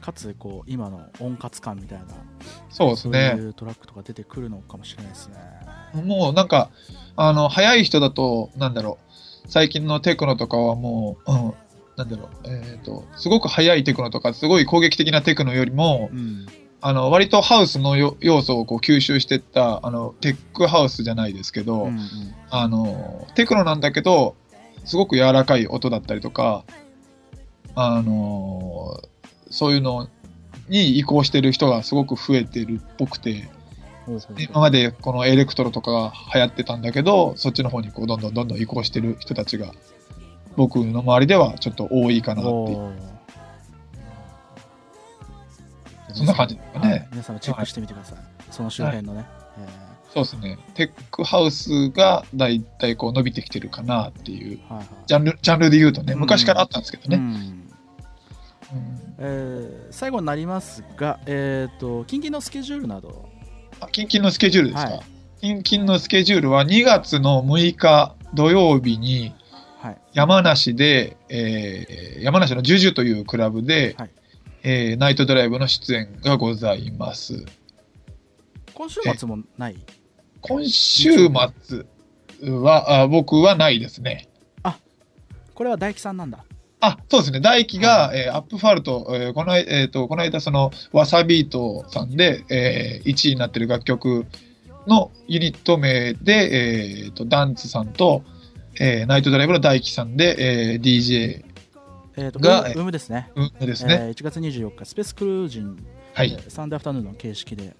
[0.00, 2.06] かつこう今の温活感みたいな
[2.68, 3.34] そうですそうね。
[3.36, 5.36] いうトラックとか出てくるのかもしれないですね。
[5.94, 6.70] もうなんか、
[7.16, 8.98] あの、早い人だと、なんだろ
[9.46, 11.54] う、最近のテクノとかはもう、うん、
[11.96, 16.46] なんだろう、えっ、と、すごく早いテクノとか、すごい攻撃的なテクノよりも、うん
[16.86, 22.00] あの、割とハウスのよ要素をこう吸収してった、あの、テックハウスじゃないですけど、うんうん。
[22.48, 24.36] あの、テクノなんだけど、
[24.84, 26.62] すごく柔らかい音だったりとか、
[27.74, 29.00] あの、
[29.50, 30.08] そういうの
[30.68, 33.48] に移行してる人がすごく増えてるっぽくて、
[34.38, 39.72] 今までこのエレクトロとかが流行ってたんだけど、そっちの方にこうどんどんどんどん移行してる人たちが、
[40.54, 43.15] 僕の周りではちょっと多いかなっていう。
[46.16, 46.90] そんな感じですかね。
[46.90, 47.08] はい。
[47.10, 48.18] 皆さんもチェックしてみてください、
[48.50, 49.26] その周辺のね、
[49.58, 50.58] えそうですね。
[50.74, 54.86] テックハウスがだいたいこう伸びてきてるかなっていう、ーはいはい。
[55.06, 56.20] ジャンル、ジャンルで言うとね、うん。
[56.20, 57.16] 昔からあったんですけどね。
[57.16, 57.24] うん。
[57.24, 59.14] うん。
[59.18, 63.28] えー最後になりますが、えー、と近々のスケジュールなど、
[63.80, 65.62] あ、近々のスケジュールですか、はい。
[65.62, 69.34] 近々のスケジュールは2月の6日土曜日に
[69.80, 69.98] はい。
[70.14, 74.10] 山梨で、えー山梨のジュジュというクラブで、はい
[74.68, 77.44] えーナイトドライブの出演がございます。
[78.74, 79.76] 今週末もない？
[80.40, 81.86] 今週末
[82.50, 84.28] は、あ僕はないですね。
[85.54, 86.44] これは大樹さんなんだ
[86.80, 87.38] あ、そうですね。
[87.40, 94.26] 大輝が、はえーアップファルト、えーこの間、えーと、この間、その、わさビートさんで、えー1位になってる楽曲
[94.88, 98.24] のユニット名で、えーと、ダンツさんと、
[98.80, 101.45] えーナイトドライブの大輝さんで、えー DJ
[102.16, 103.30] えー、とがウームですね。
[103.34, 103.98] うんですね。
[104.08, 105.76] えー1月24日スペースクルージン、
[106.14, 106.32] はい。
[106.32, 106.36] え。
[106.36, 107.76] ーサンデーアフタヌーンの形式で、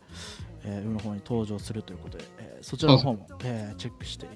[0.65, 4.27] えー、ウームの方に登場するということで、えーそちらの方も、えーチェックして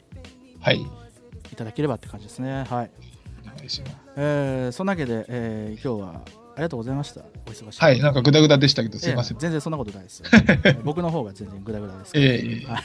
[0.61, 0.80] はい。
[0.80, 2.64] いただければって感じですね。
[2.64, 2.90] はい、
[4.16, 6.20] えーそんなわけで、えー今日は
[6.55, 7.20] ありがとうございました。
[7.46, 8.01] お忙しいはい。
[8.01, 9.36] なんかグダグダでしたけど、すいません。
[9.36, 9.40] ええ。
[9.42, 10.22] 全然そんなことないです
[10.84, 12.66] 僕の方が全然グダグダですけど、ええ。
[12.66, 12.82] はい。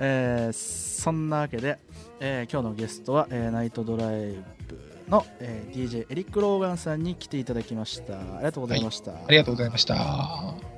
[0.00, 1.78] えーそんなわけで、
[2.20, 4.44] えー今日のゲストは、えーナイトドライブ
[5.08, 10.77] の、えー DJ エリック・ローガンさんに来ていただきましたありがとうございました、ありがとうございました。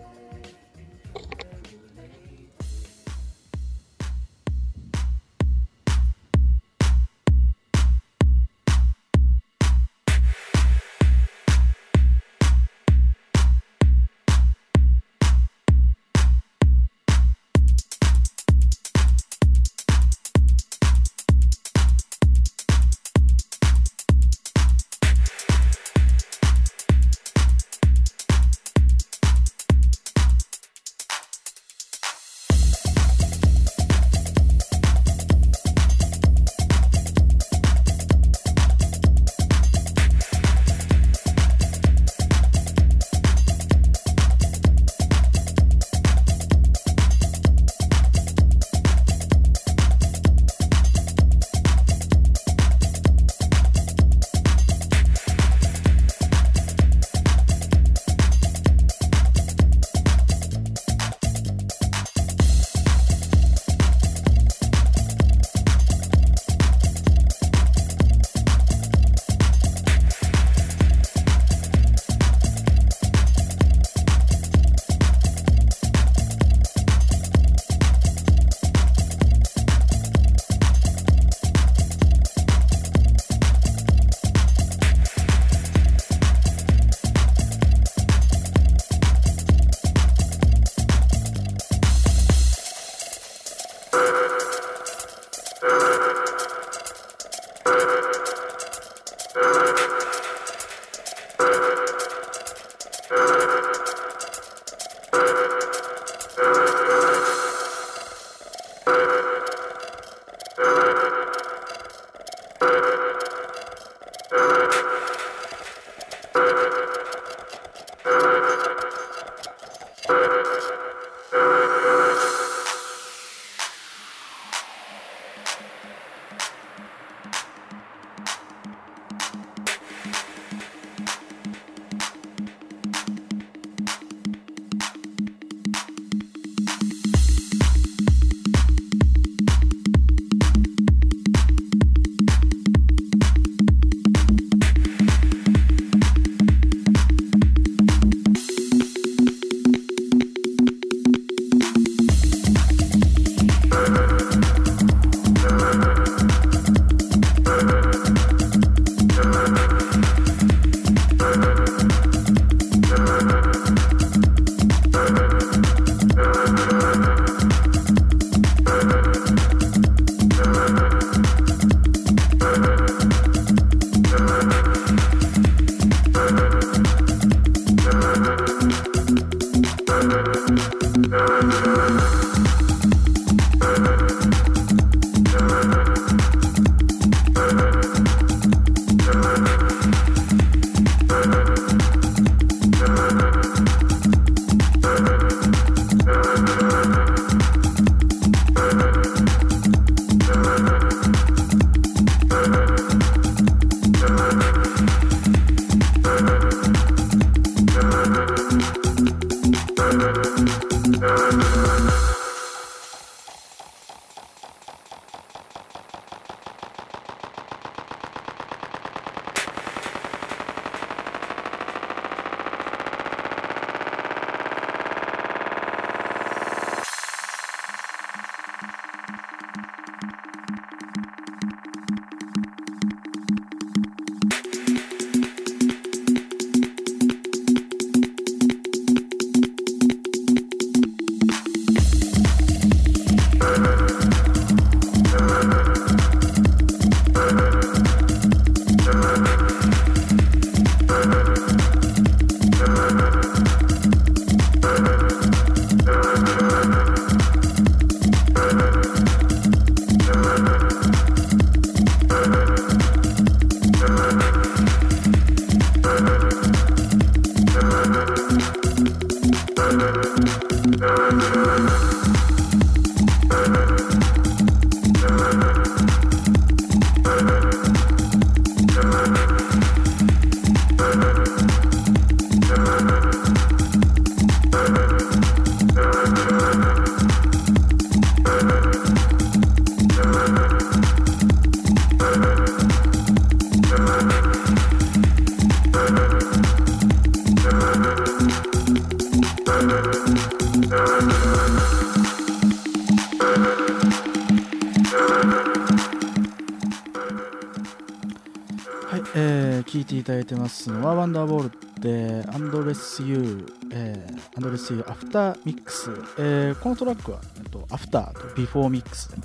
[314.75, 319.21] ー、アンドレスユーアフターミックス、えー、このトラックは、えっと、アフターとビフォーミックスで、え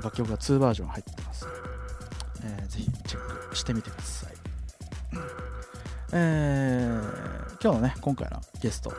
[0.00, 1.46] ー、楽曲が2バージョン入ってます、
[2.44, 4.32] えー、ぜひチェックしてみてください。
[6.14, 8.92] えー、今日のね、今回のゲスト、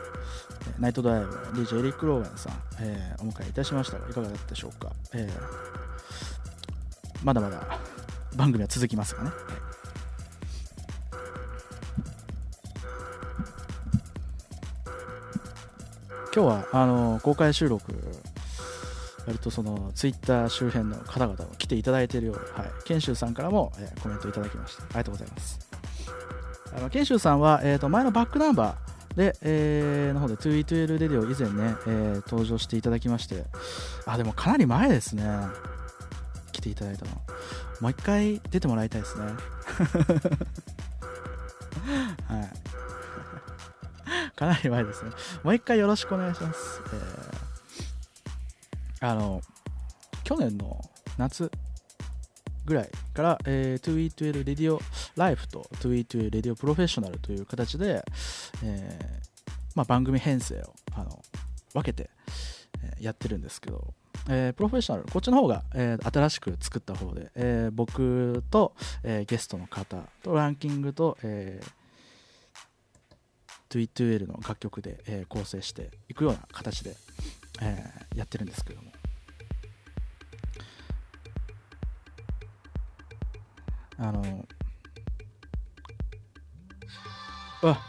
[0.80, 1.32] Night Drive
[1.62, 4.90] DJ エリック・ローガンさん、えー、お迎えいたしましたが、いかがだったでしょうか？
[5.12, 5.32] えー、
[7.22, 7.78] まだまだ
[8.34, 9.30] 番組は続きますがね。
[16.34, 17.92] 今日はあの公開収録、
[19.24, 24.82] 割とそのツイッター周辺の方々も来ていただいているようで、はい、研修さんからも、えー、コメントいただきました。
[24.82, 25.60] ありがとうございます。
[26.76, 33.44] あの研修さんは、えー、と前のバックナンバーで、えー、の方で 2E12 レディオ以前ね、えー、登場していただきまして、
[34.04, 35.24] あ、でもかなり前ですね。
[36.50, 37.12] 来ていただいたの。
[37.80, 39.24] もう一回出てもらいたいですね。
[44.44, 45.10] かなり前ですね。
[45.42, 46.82] もう一回よろしくお願いします。
[49.00, 49.40] えー、あの、
[50.22, 50.78] 去年の
[51.16, 51.50] 夏
[52.66, 54.80] ぐらいから、えー、2E12 レディオ
[55.16, 58.04] ライフと 2E12 レディオプロフェッショナルという形で、
[58.62, 59.34] えー
[59.74, 61.22] まあ、番組編成をあの
[61.72, 62.10] 分けて、
[62.82, 63.94] えー、やってるんですけど、
[64.28, 71.83] えー、プロフェッショナルこっちの方が、えー、新しく作った方で、えー、僕と、えー、ゲストの方とランキングと、えー、
[73.74, 76.94] 2E2L の楽曲で、えー、構成していくような形で、
[77.60, 78.92] えー、やってるんですけども。
[83.96, 84.46] あの
[87.62, 87.80] あ。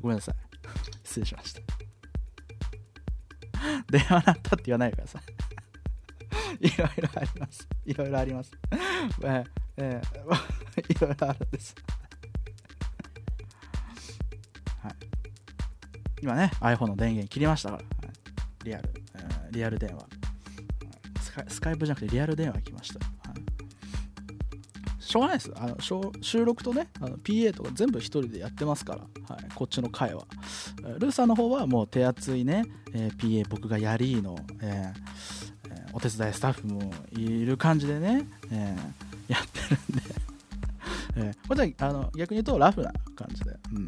[0.00, 0.34] ごめんなさい。
[1.04, 1.60] 失礼しました。
[3.90, 5.22] 電話鳴ったって言わないでくださ。
[6.60, 7.66] い いろいろあります。
[7.86, 8.52] いろいろあります。
[9.22, 9.46] えー、
[9.78, 10.57] えー、
[10.88, 11.74] いろいろあるんです。
[14.82, 14.94] はい。
[16.22, 20.06] 今ね iPhone の電源切りましたから、はい、リアル、え、リアル電話。
[21.46, 22.98] スカイプじゃなくてリアル電話来ました。
[23.28, 25.52] はい、しょうがないです。
[25.56, 25.76] あの
[26.20, 29.02] 収録とね、あの PA とか全部1人でやってますから、
[29.34, 30.24] はい、こっちの会は。
[30.98, 40.17] ルーさんの方はもう手厚いね、えー、PA 僕がやりの、えー、お手伝いスタッフもいる感じでね、えー、やってるんで。
[41.18, 43.86] えー、これあの逆に言うとラフな感じで、うん、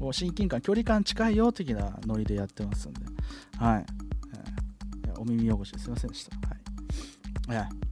[0.00, 3.00] もう親近感、距離感近いよ的なノリでやってますんで、
[3.58, 3.86] はい。
[5.06, 7.54] えー、お耳汚しすいませんでした。
[7.56, 7.68] はい。
[7.82, 7.88] え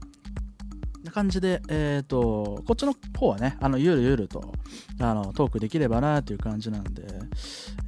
[1.07, 4.53] な感じで、えっ、ー、と、こっちの方はね、あの、ゆるゆると、
[5.01, 7.07] あの、トークできればなという感じなんで、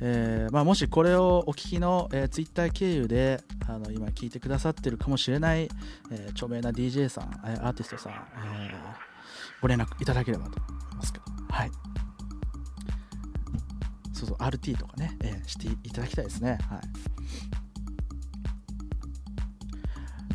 [0.00, 5.68] えー、まあ、もしこれをお聞きの、えー、Twitter 経由で、あの、今聞いてくださってるかもしれない、
[6.10, 8.70] えー、著名な DJ さん、えアーティストさん、え
[9.60, 11.70] ご連絡いただければと思いますけど、はい。
[14.12, 16.58] そうそう、RT とかね、えしていただきたいですね。
[16.68, 16.80] はい。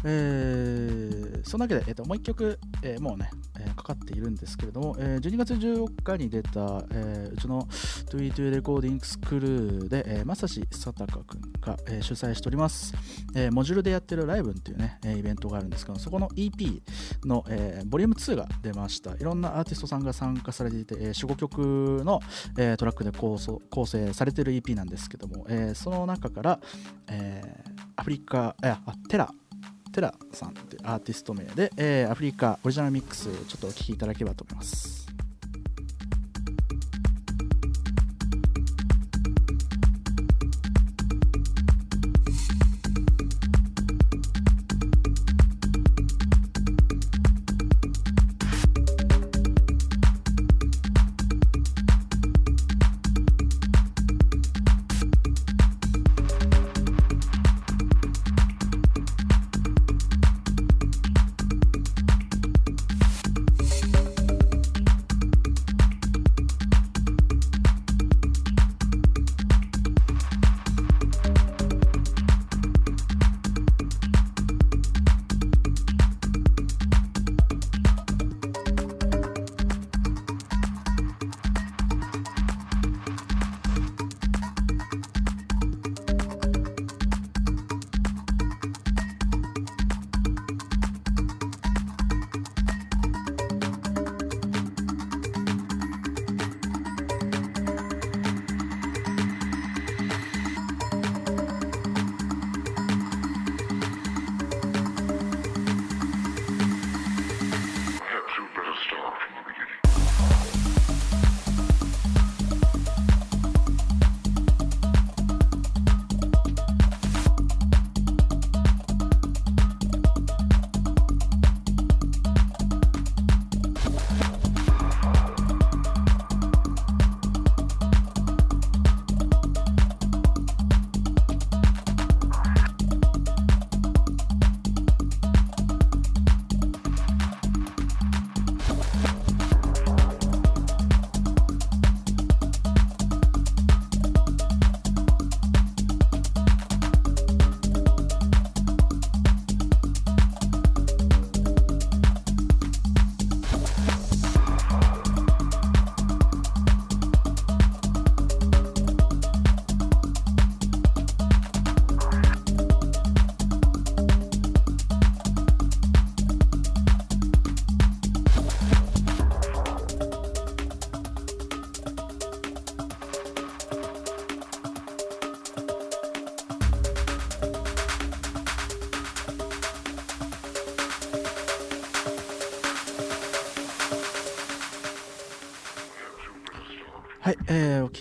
[0.05, 3.29] えー、そんなわけで、えーと、もう一曲、えー、もうね、
[3.73, 7.61] かかっているんですけれども、えー、12月14日に出た、えー、うちの
[8.11, 12.93] 22レコーディングスクルーで、えー、まさしさたかくんが、えー、主催しております、
[13.35, 16.81] えー、モジュールでやってるライブっていうね、えー、イベントがあるんですけど、そこの EP
[17.25, 19.15] の、えー、ボリューム2が出ました。
[19.15, 22.19] いろんなアーティストさんが参加されていて、えー、4、5曲の、
[22.57, 26.59] えー、トラックで構想構成されてる EP なんですけども、えー、その中から、
[27.07, 29.29] えー、アフリカ、あ、テラ
[29.93, 35.02] テラさんというアーティスト名で、えー、アフリカオリジナルミックスちょっとお聴きいただければと思います。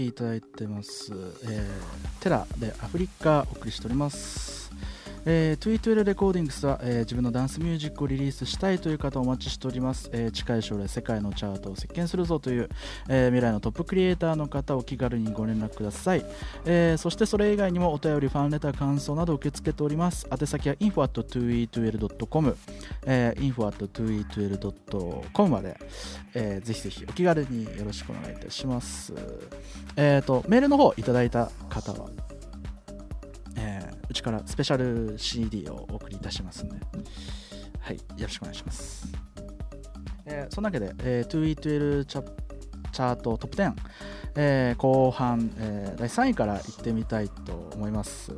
[0.02, 1.12] きいただいてます、
[1.44, 4.41] えー、テラでアフリカお送りしております。
[5.24, 12.68] えー、2E2L Recordings は、えー自分のダンスミュージックをリリースしたいという方をお待ちしております、えー近い将来世界のチャートを席巻するぞという、
[13.08, 16.24] えー未来のトップクリエイターの方お気軽にご連絡ください、
[16.64, 20.26] えーそしてそれ以外にもお便りファンレター感想など受け付けております。
[20.30, 22.56] 宛先は info.2e2l.com、
[23.06, 25.78] えー、info.2e2l.com まで、
[26.34, 29.12] えーぜひぜひお気軽によろしくお願いいたします。
[29.96, 32.08] えー、とメールの方いただいた方は、
[34.12, 36.80] うちからスペシャル CD をお送りいたしますので、
[37.80, 39.10] はい、よろしくお願いします。
[40.26, 42.22] えーそんなわけで、えー、2E12 チャ
[42.92, 43.72] チャートトップ10、
[44.36, 48.32] えー後半、えー第3位からいってみたいと思います。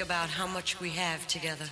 [0.00, 1.66] About how much we have together.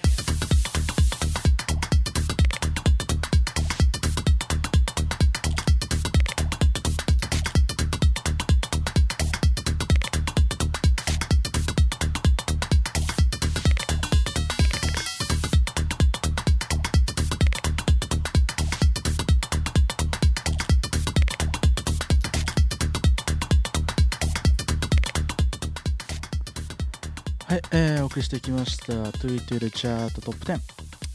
[28.19, 28.87] えーお送りしてきました
[29.19, 30.61] 「2E2L Chart Top 10」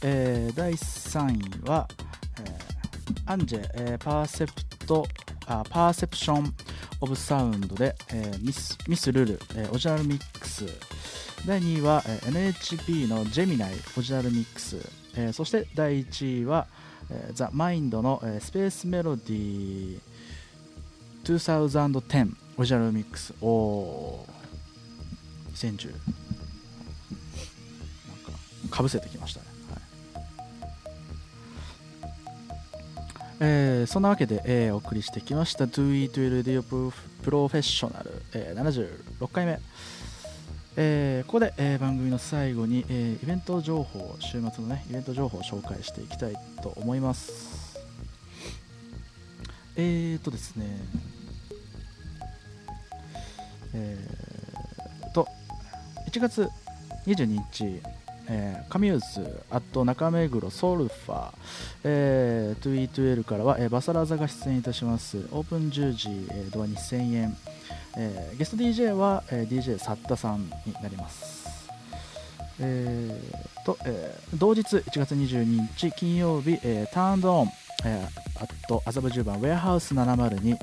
[0.02, 1.86] えー第3位は、
[2.40, 2.54] えー
[3.26, 4.52] アンジェ、えーパーセプ
[4.86, 5.06] ト
[5.46, 10.64] あ Perception of Sound で、えーミスミス・ルル、えー Original Mix
[11.46, 14.78] 第2位は、えー NHB の Gemini Original Mix、
[15.16, 16.66] えーそして第1位は、
[17.10, 20.00] えー The Mind の、えー Space Melody
[21.24, 24.34] 2010 Original Mix おー。
[25.54, 25.94] 2010
[28.74, 29.80] かぶせてきましたね、はい。
[33.38, 36.90] えーそんなわけで、えーお送りしてきました Do It Will Radio
[37.22, 39.60] Professional、えー76回目。
[40.76, 47.78] えーここで、えー番組の最後に、えーイベント情報週末のねイベント情報を紹介していきたいと思います。
[49.76, 50.66] えーとですね。
[53.72, 55.28] えーと
[56.10, 56.48] 1月
[57.06, 57.82] 22日、
[58.28, 61.32] えーカミューズ、アット中目黒、ソルファー、
[61.84, 65.18] えー、2E2L からは、えーバサラザが出演いたします。
[65.30, 67.36] オープン10時、えードア2000円、
[67.96, 71.44] えーゲスト DJ は、えー DJ サッタさんになります。
[72.60, 77.48] えーとえー同日1月22日金曜日、えーターンドオン、
[77.84, 80.56] えー、あと麻布十番ウェアハウス702、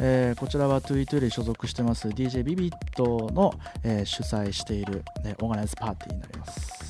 [0.00, 6.85] えーこちらはトゥイトゥイに所属してます DJ ビビットの、えー主催している、えーオーガナイズパーティーになります。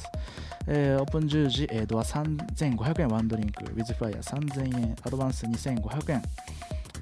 [0.69, 6.23] えーオープン10時、えードア3500円ワンドリンク、ウィズフライヤー3000円、アドバンス2500円、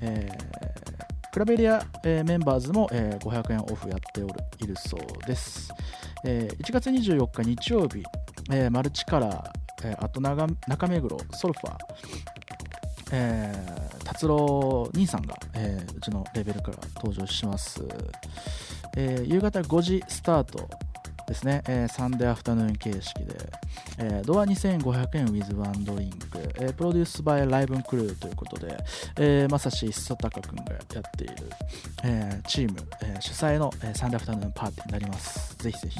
[0.00, 5.70] えークラベリア、えーメンバーズも、えー500円オフやっておるいるそうです。
[6.24, 8.02] えー1月24日日曜日、
[8.52, 9.50] えーマルチカラー、
[9.88, 10.46] えーあと中
[10.86, 11.76] 目黒ソルファー、
[13.12, 17.82] えー達郎兄さんが、えーうちのレベルから登場します、
[18.96, 20.68] えー夕方5時スタート。
[21.26, 23.36] ですね、えーサンデーアフタヌーン形式で、
[23.98, 28.76] えードア2500円 with ワンドリンク、えープロデュースバイライブンクルーということで、
[29.16, 31.34] えーまさし久高くんがやっている、
[32.04, 35.56] えーチーム、えー主催の、えーサンデーアフタヌーンパーティーになります。
[35.58, 35.98] ぜひぜひ、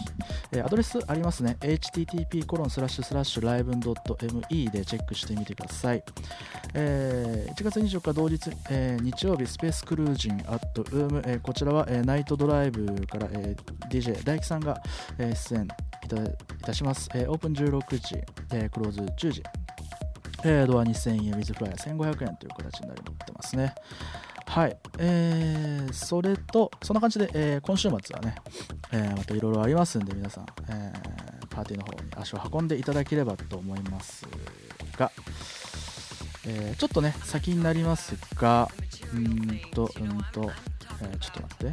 [0.52, 1.56] えーアドレスありますね。
[1.60, 6.02] Http コロンスラッシュスラッシュライブン .me でチェックしてみてください。
[6.74, 14.80] えー1月24日同日、えー日曜日スペースクルージンアットウーム、えーこちらは、えーナイトドライブから、えー DJ 大樹さんが、
[15.32, 15.68] 出演
[16.60, 18.16] いたします、えーオープン16時、
[18.52, 19.42] えークローズ10時、
[20.44, 23.74] えードア2000円ウィズフライヤー1500円という形になりってますね。
[24.46, 28.34] はい、えーそれとそんな感じで、えー今週末はね、
[28.92, 34.26] えーまたいろいろありますんで皆さん、えーパーティーの方に足を運んでいただければと思います
[34.98, 35.10] が、
[36.46, 38.68] えーちょっとね先になりますが
[39.14, 40.50] うんとうんと、
[41.02, 41.72] えーちょっと待っ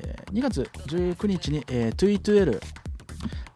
[0.00, 2.60] えー2月19日に、えー、2E2L、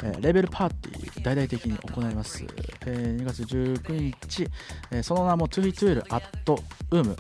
[0.04, 2.44] えーレベルパーティー大々的に行います、
[2.86, 4.46] えー2月19日、
[4.90, 6.52] えーその名も 2E2L at
[6.90, 7.16] ウーム、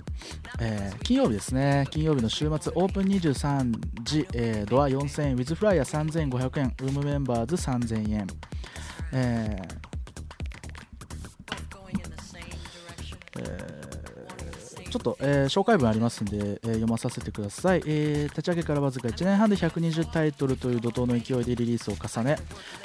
[0.60, 1.86] えー金曜日ですね。
[1.90, 3.72] 金曜日の週末オープン23
[4.02, 8.26] 時、えードア4000円ウィズフライヤー3500円ウームメンバーズ3000円。
[9.12, 9.76] えー.
[13.38, 13.85] えー
[14.90, 22.36] ちょっと、えー紹介文ありますんで、えー読まさせてください、えー立ち上げからわずか1年半で120タイトルという怒涛の勢いでリリースを重ね、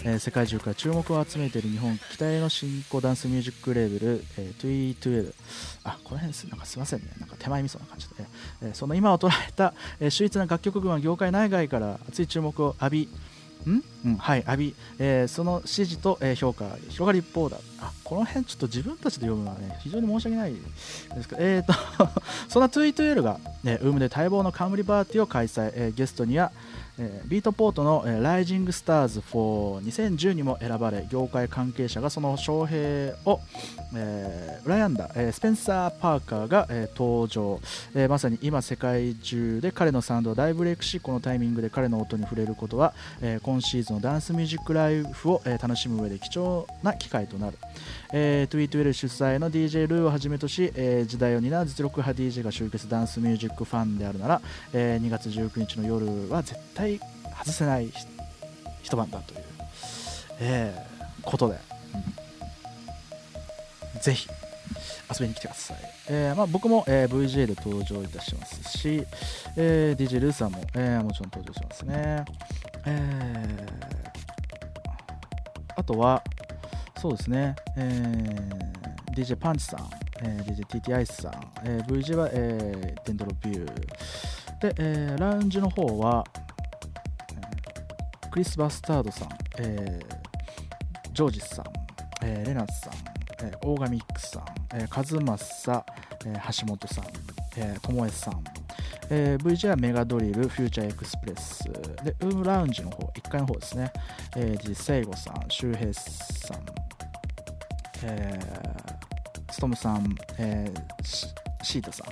[0.04, 5.34] え世界中から注目を集めている日本期待の新興ダンスミュージックレーベル、えー、2E12
[5.84, 7.08] あこの辺ですなんかすいませんね。
[7.20, 8.14] なんか手前味噌な感じで、
[8.64, 13.10] えその今を捉えた、え秀逸な楽曲群は業界内外から熱い注目を浴び
[13.68, 13.84] ん？
[14.06, 17.58] うん、はい、浴び、えその支持と、え評価広がり一方だ。
[17.80, 21.74] あ、この辺ちょっと自分たちで読むのはね非常に申し訳ないですけどえーと
[22.50, 26.52] そんな 2E2L が、ね、ウームで待望の冠パーティーを開催、えーゲストには、
[27.00, 33.40] えービートポートの、えーライジングスターズ42010にも選ばれ業界関係者がその招聘を、
[33.96, 37.62] えー羨んだ、えースペンサー・パーカーが、えー登場、
[37.96, 47.58] えーまさに今世界中で彼のサウンドを大ブレイクしこのタイミングで彼の音に触れることは、えー今シーズンのダンスミュージックライフを、えー楽しむ上で貴重な機会となる、
[48.14, 54.42] えー、トゥイートウェル主催の DJ ルーをはじめとし、えー時代を担う実力派 DJ が集結ダンスミュージックファンであるなら、
[54.74, 57.00] えー2月19日の夜は絶対
[57.40, 57.90] 外せない
[58.82, 59.40] 一晩だという、
[60.40, 60.92] えー
[61.24, 61.60] ことで、
[63.96, 64.02] うん。
[64.02, 64.28] ぜひ
[65.20, 65.78] 遊びに来てください、
[66.10, 69.06] えーまあ、僕も、えー VJ で登場いたしますし、
[69.56, 72.26] えー DJ ルーさんも、えーもちろん登場しますね、
[72.86, 73.92] えー
[75.78, 76.22] あとは
[77.02, 79.90] そうですね、えー DJ パンチさん、
[80.22, 81.34] えー DJ TT アイスさん、
[81.66, 83.74] えー VJ は、えーデンドロビュー。
[84.62, 86.24] で、えーラウンジの方は、
[88.24, 91.66] えークリス・バスタードさん、えージョージさん、
[92.24, 92.94] えーレナスさん、
[93.48, 94.46] えーオーガミックスさん、
[94.76, 95.84] えーカズマッサ、
[96.28, 97.06] えー橋本さん、
[97.58, 98.44] えー、ともえさん、
[99.10, 101.64] えー VJ はメガドリル、フューチャーエクスプレス、
[102.04, 103.92] で、ウームラウンジの方、1階の方ですね、
[104.38, 106.91] えー、セイゴさん、周平さん、
[108.04, 110.82] えー、ストムさん、えー
[111.64, 112.08] シータさん、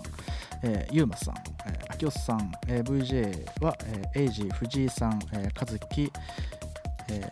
[0.63, 1.35] えー、ユーマさん、
[1.65, 6.11] えー、アキオスさん、えー VJ は、えーエイジ、藤井さん、えー、カズキ、
[7.09, 7.27] えー、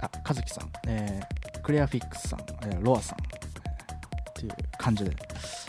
[0.00, 5.10] あ、カズキさん、えークレアフィックスさん、えーロアさん、えーっていう感じで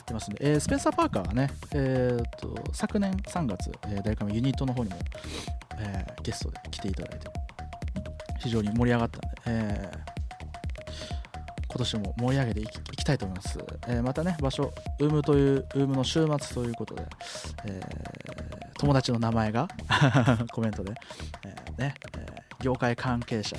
[0.08, 4.96] 出ますんで、えースペンサー・パーカーはね、えーと昨年3月、えー、大会のユニットの方にも、
[5.78, 7.28] えーゲストで来ていただいて、
[8.40, 10.11] 非常に盛り上がったんで、えー
[11.72, 13.58] 今年も盛り上げていきいきたいと思います、
[13.88, 17.06] えーまたね場所ウームというウームの週末ということで、
[17.66, 19.68] えー友達の名前が
[20.52, 20.94] コメントで、
[21.46, 23.56] えーねえ業界関係者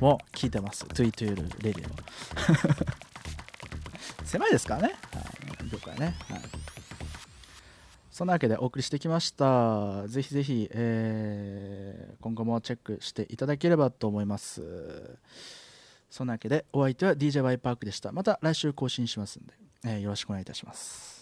[0.00, 0.86] も聞いてます。
[0.86, 1.94] トゥイトゥールレディオ。
[4.24, 5.20] 狭いですからね、は
[5.66, 6.40] い、業界ね、はい。
[8.10, 10.08] そんなわけでお送りしてきました。
[10.08, 14.62] ぜひぜひ、えー今後もチェックしていただければと思います。
[16.10, 18.12] そんなわけで、お相手は DJY パークでした。
[18.12, 19.54] また来週更新しますんで、
[19.84, 21.15] えーよろしくお願いいたします。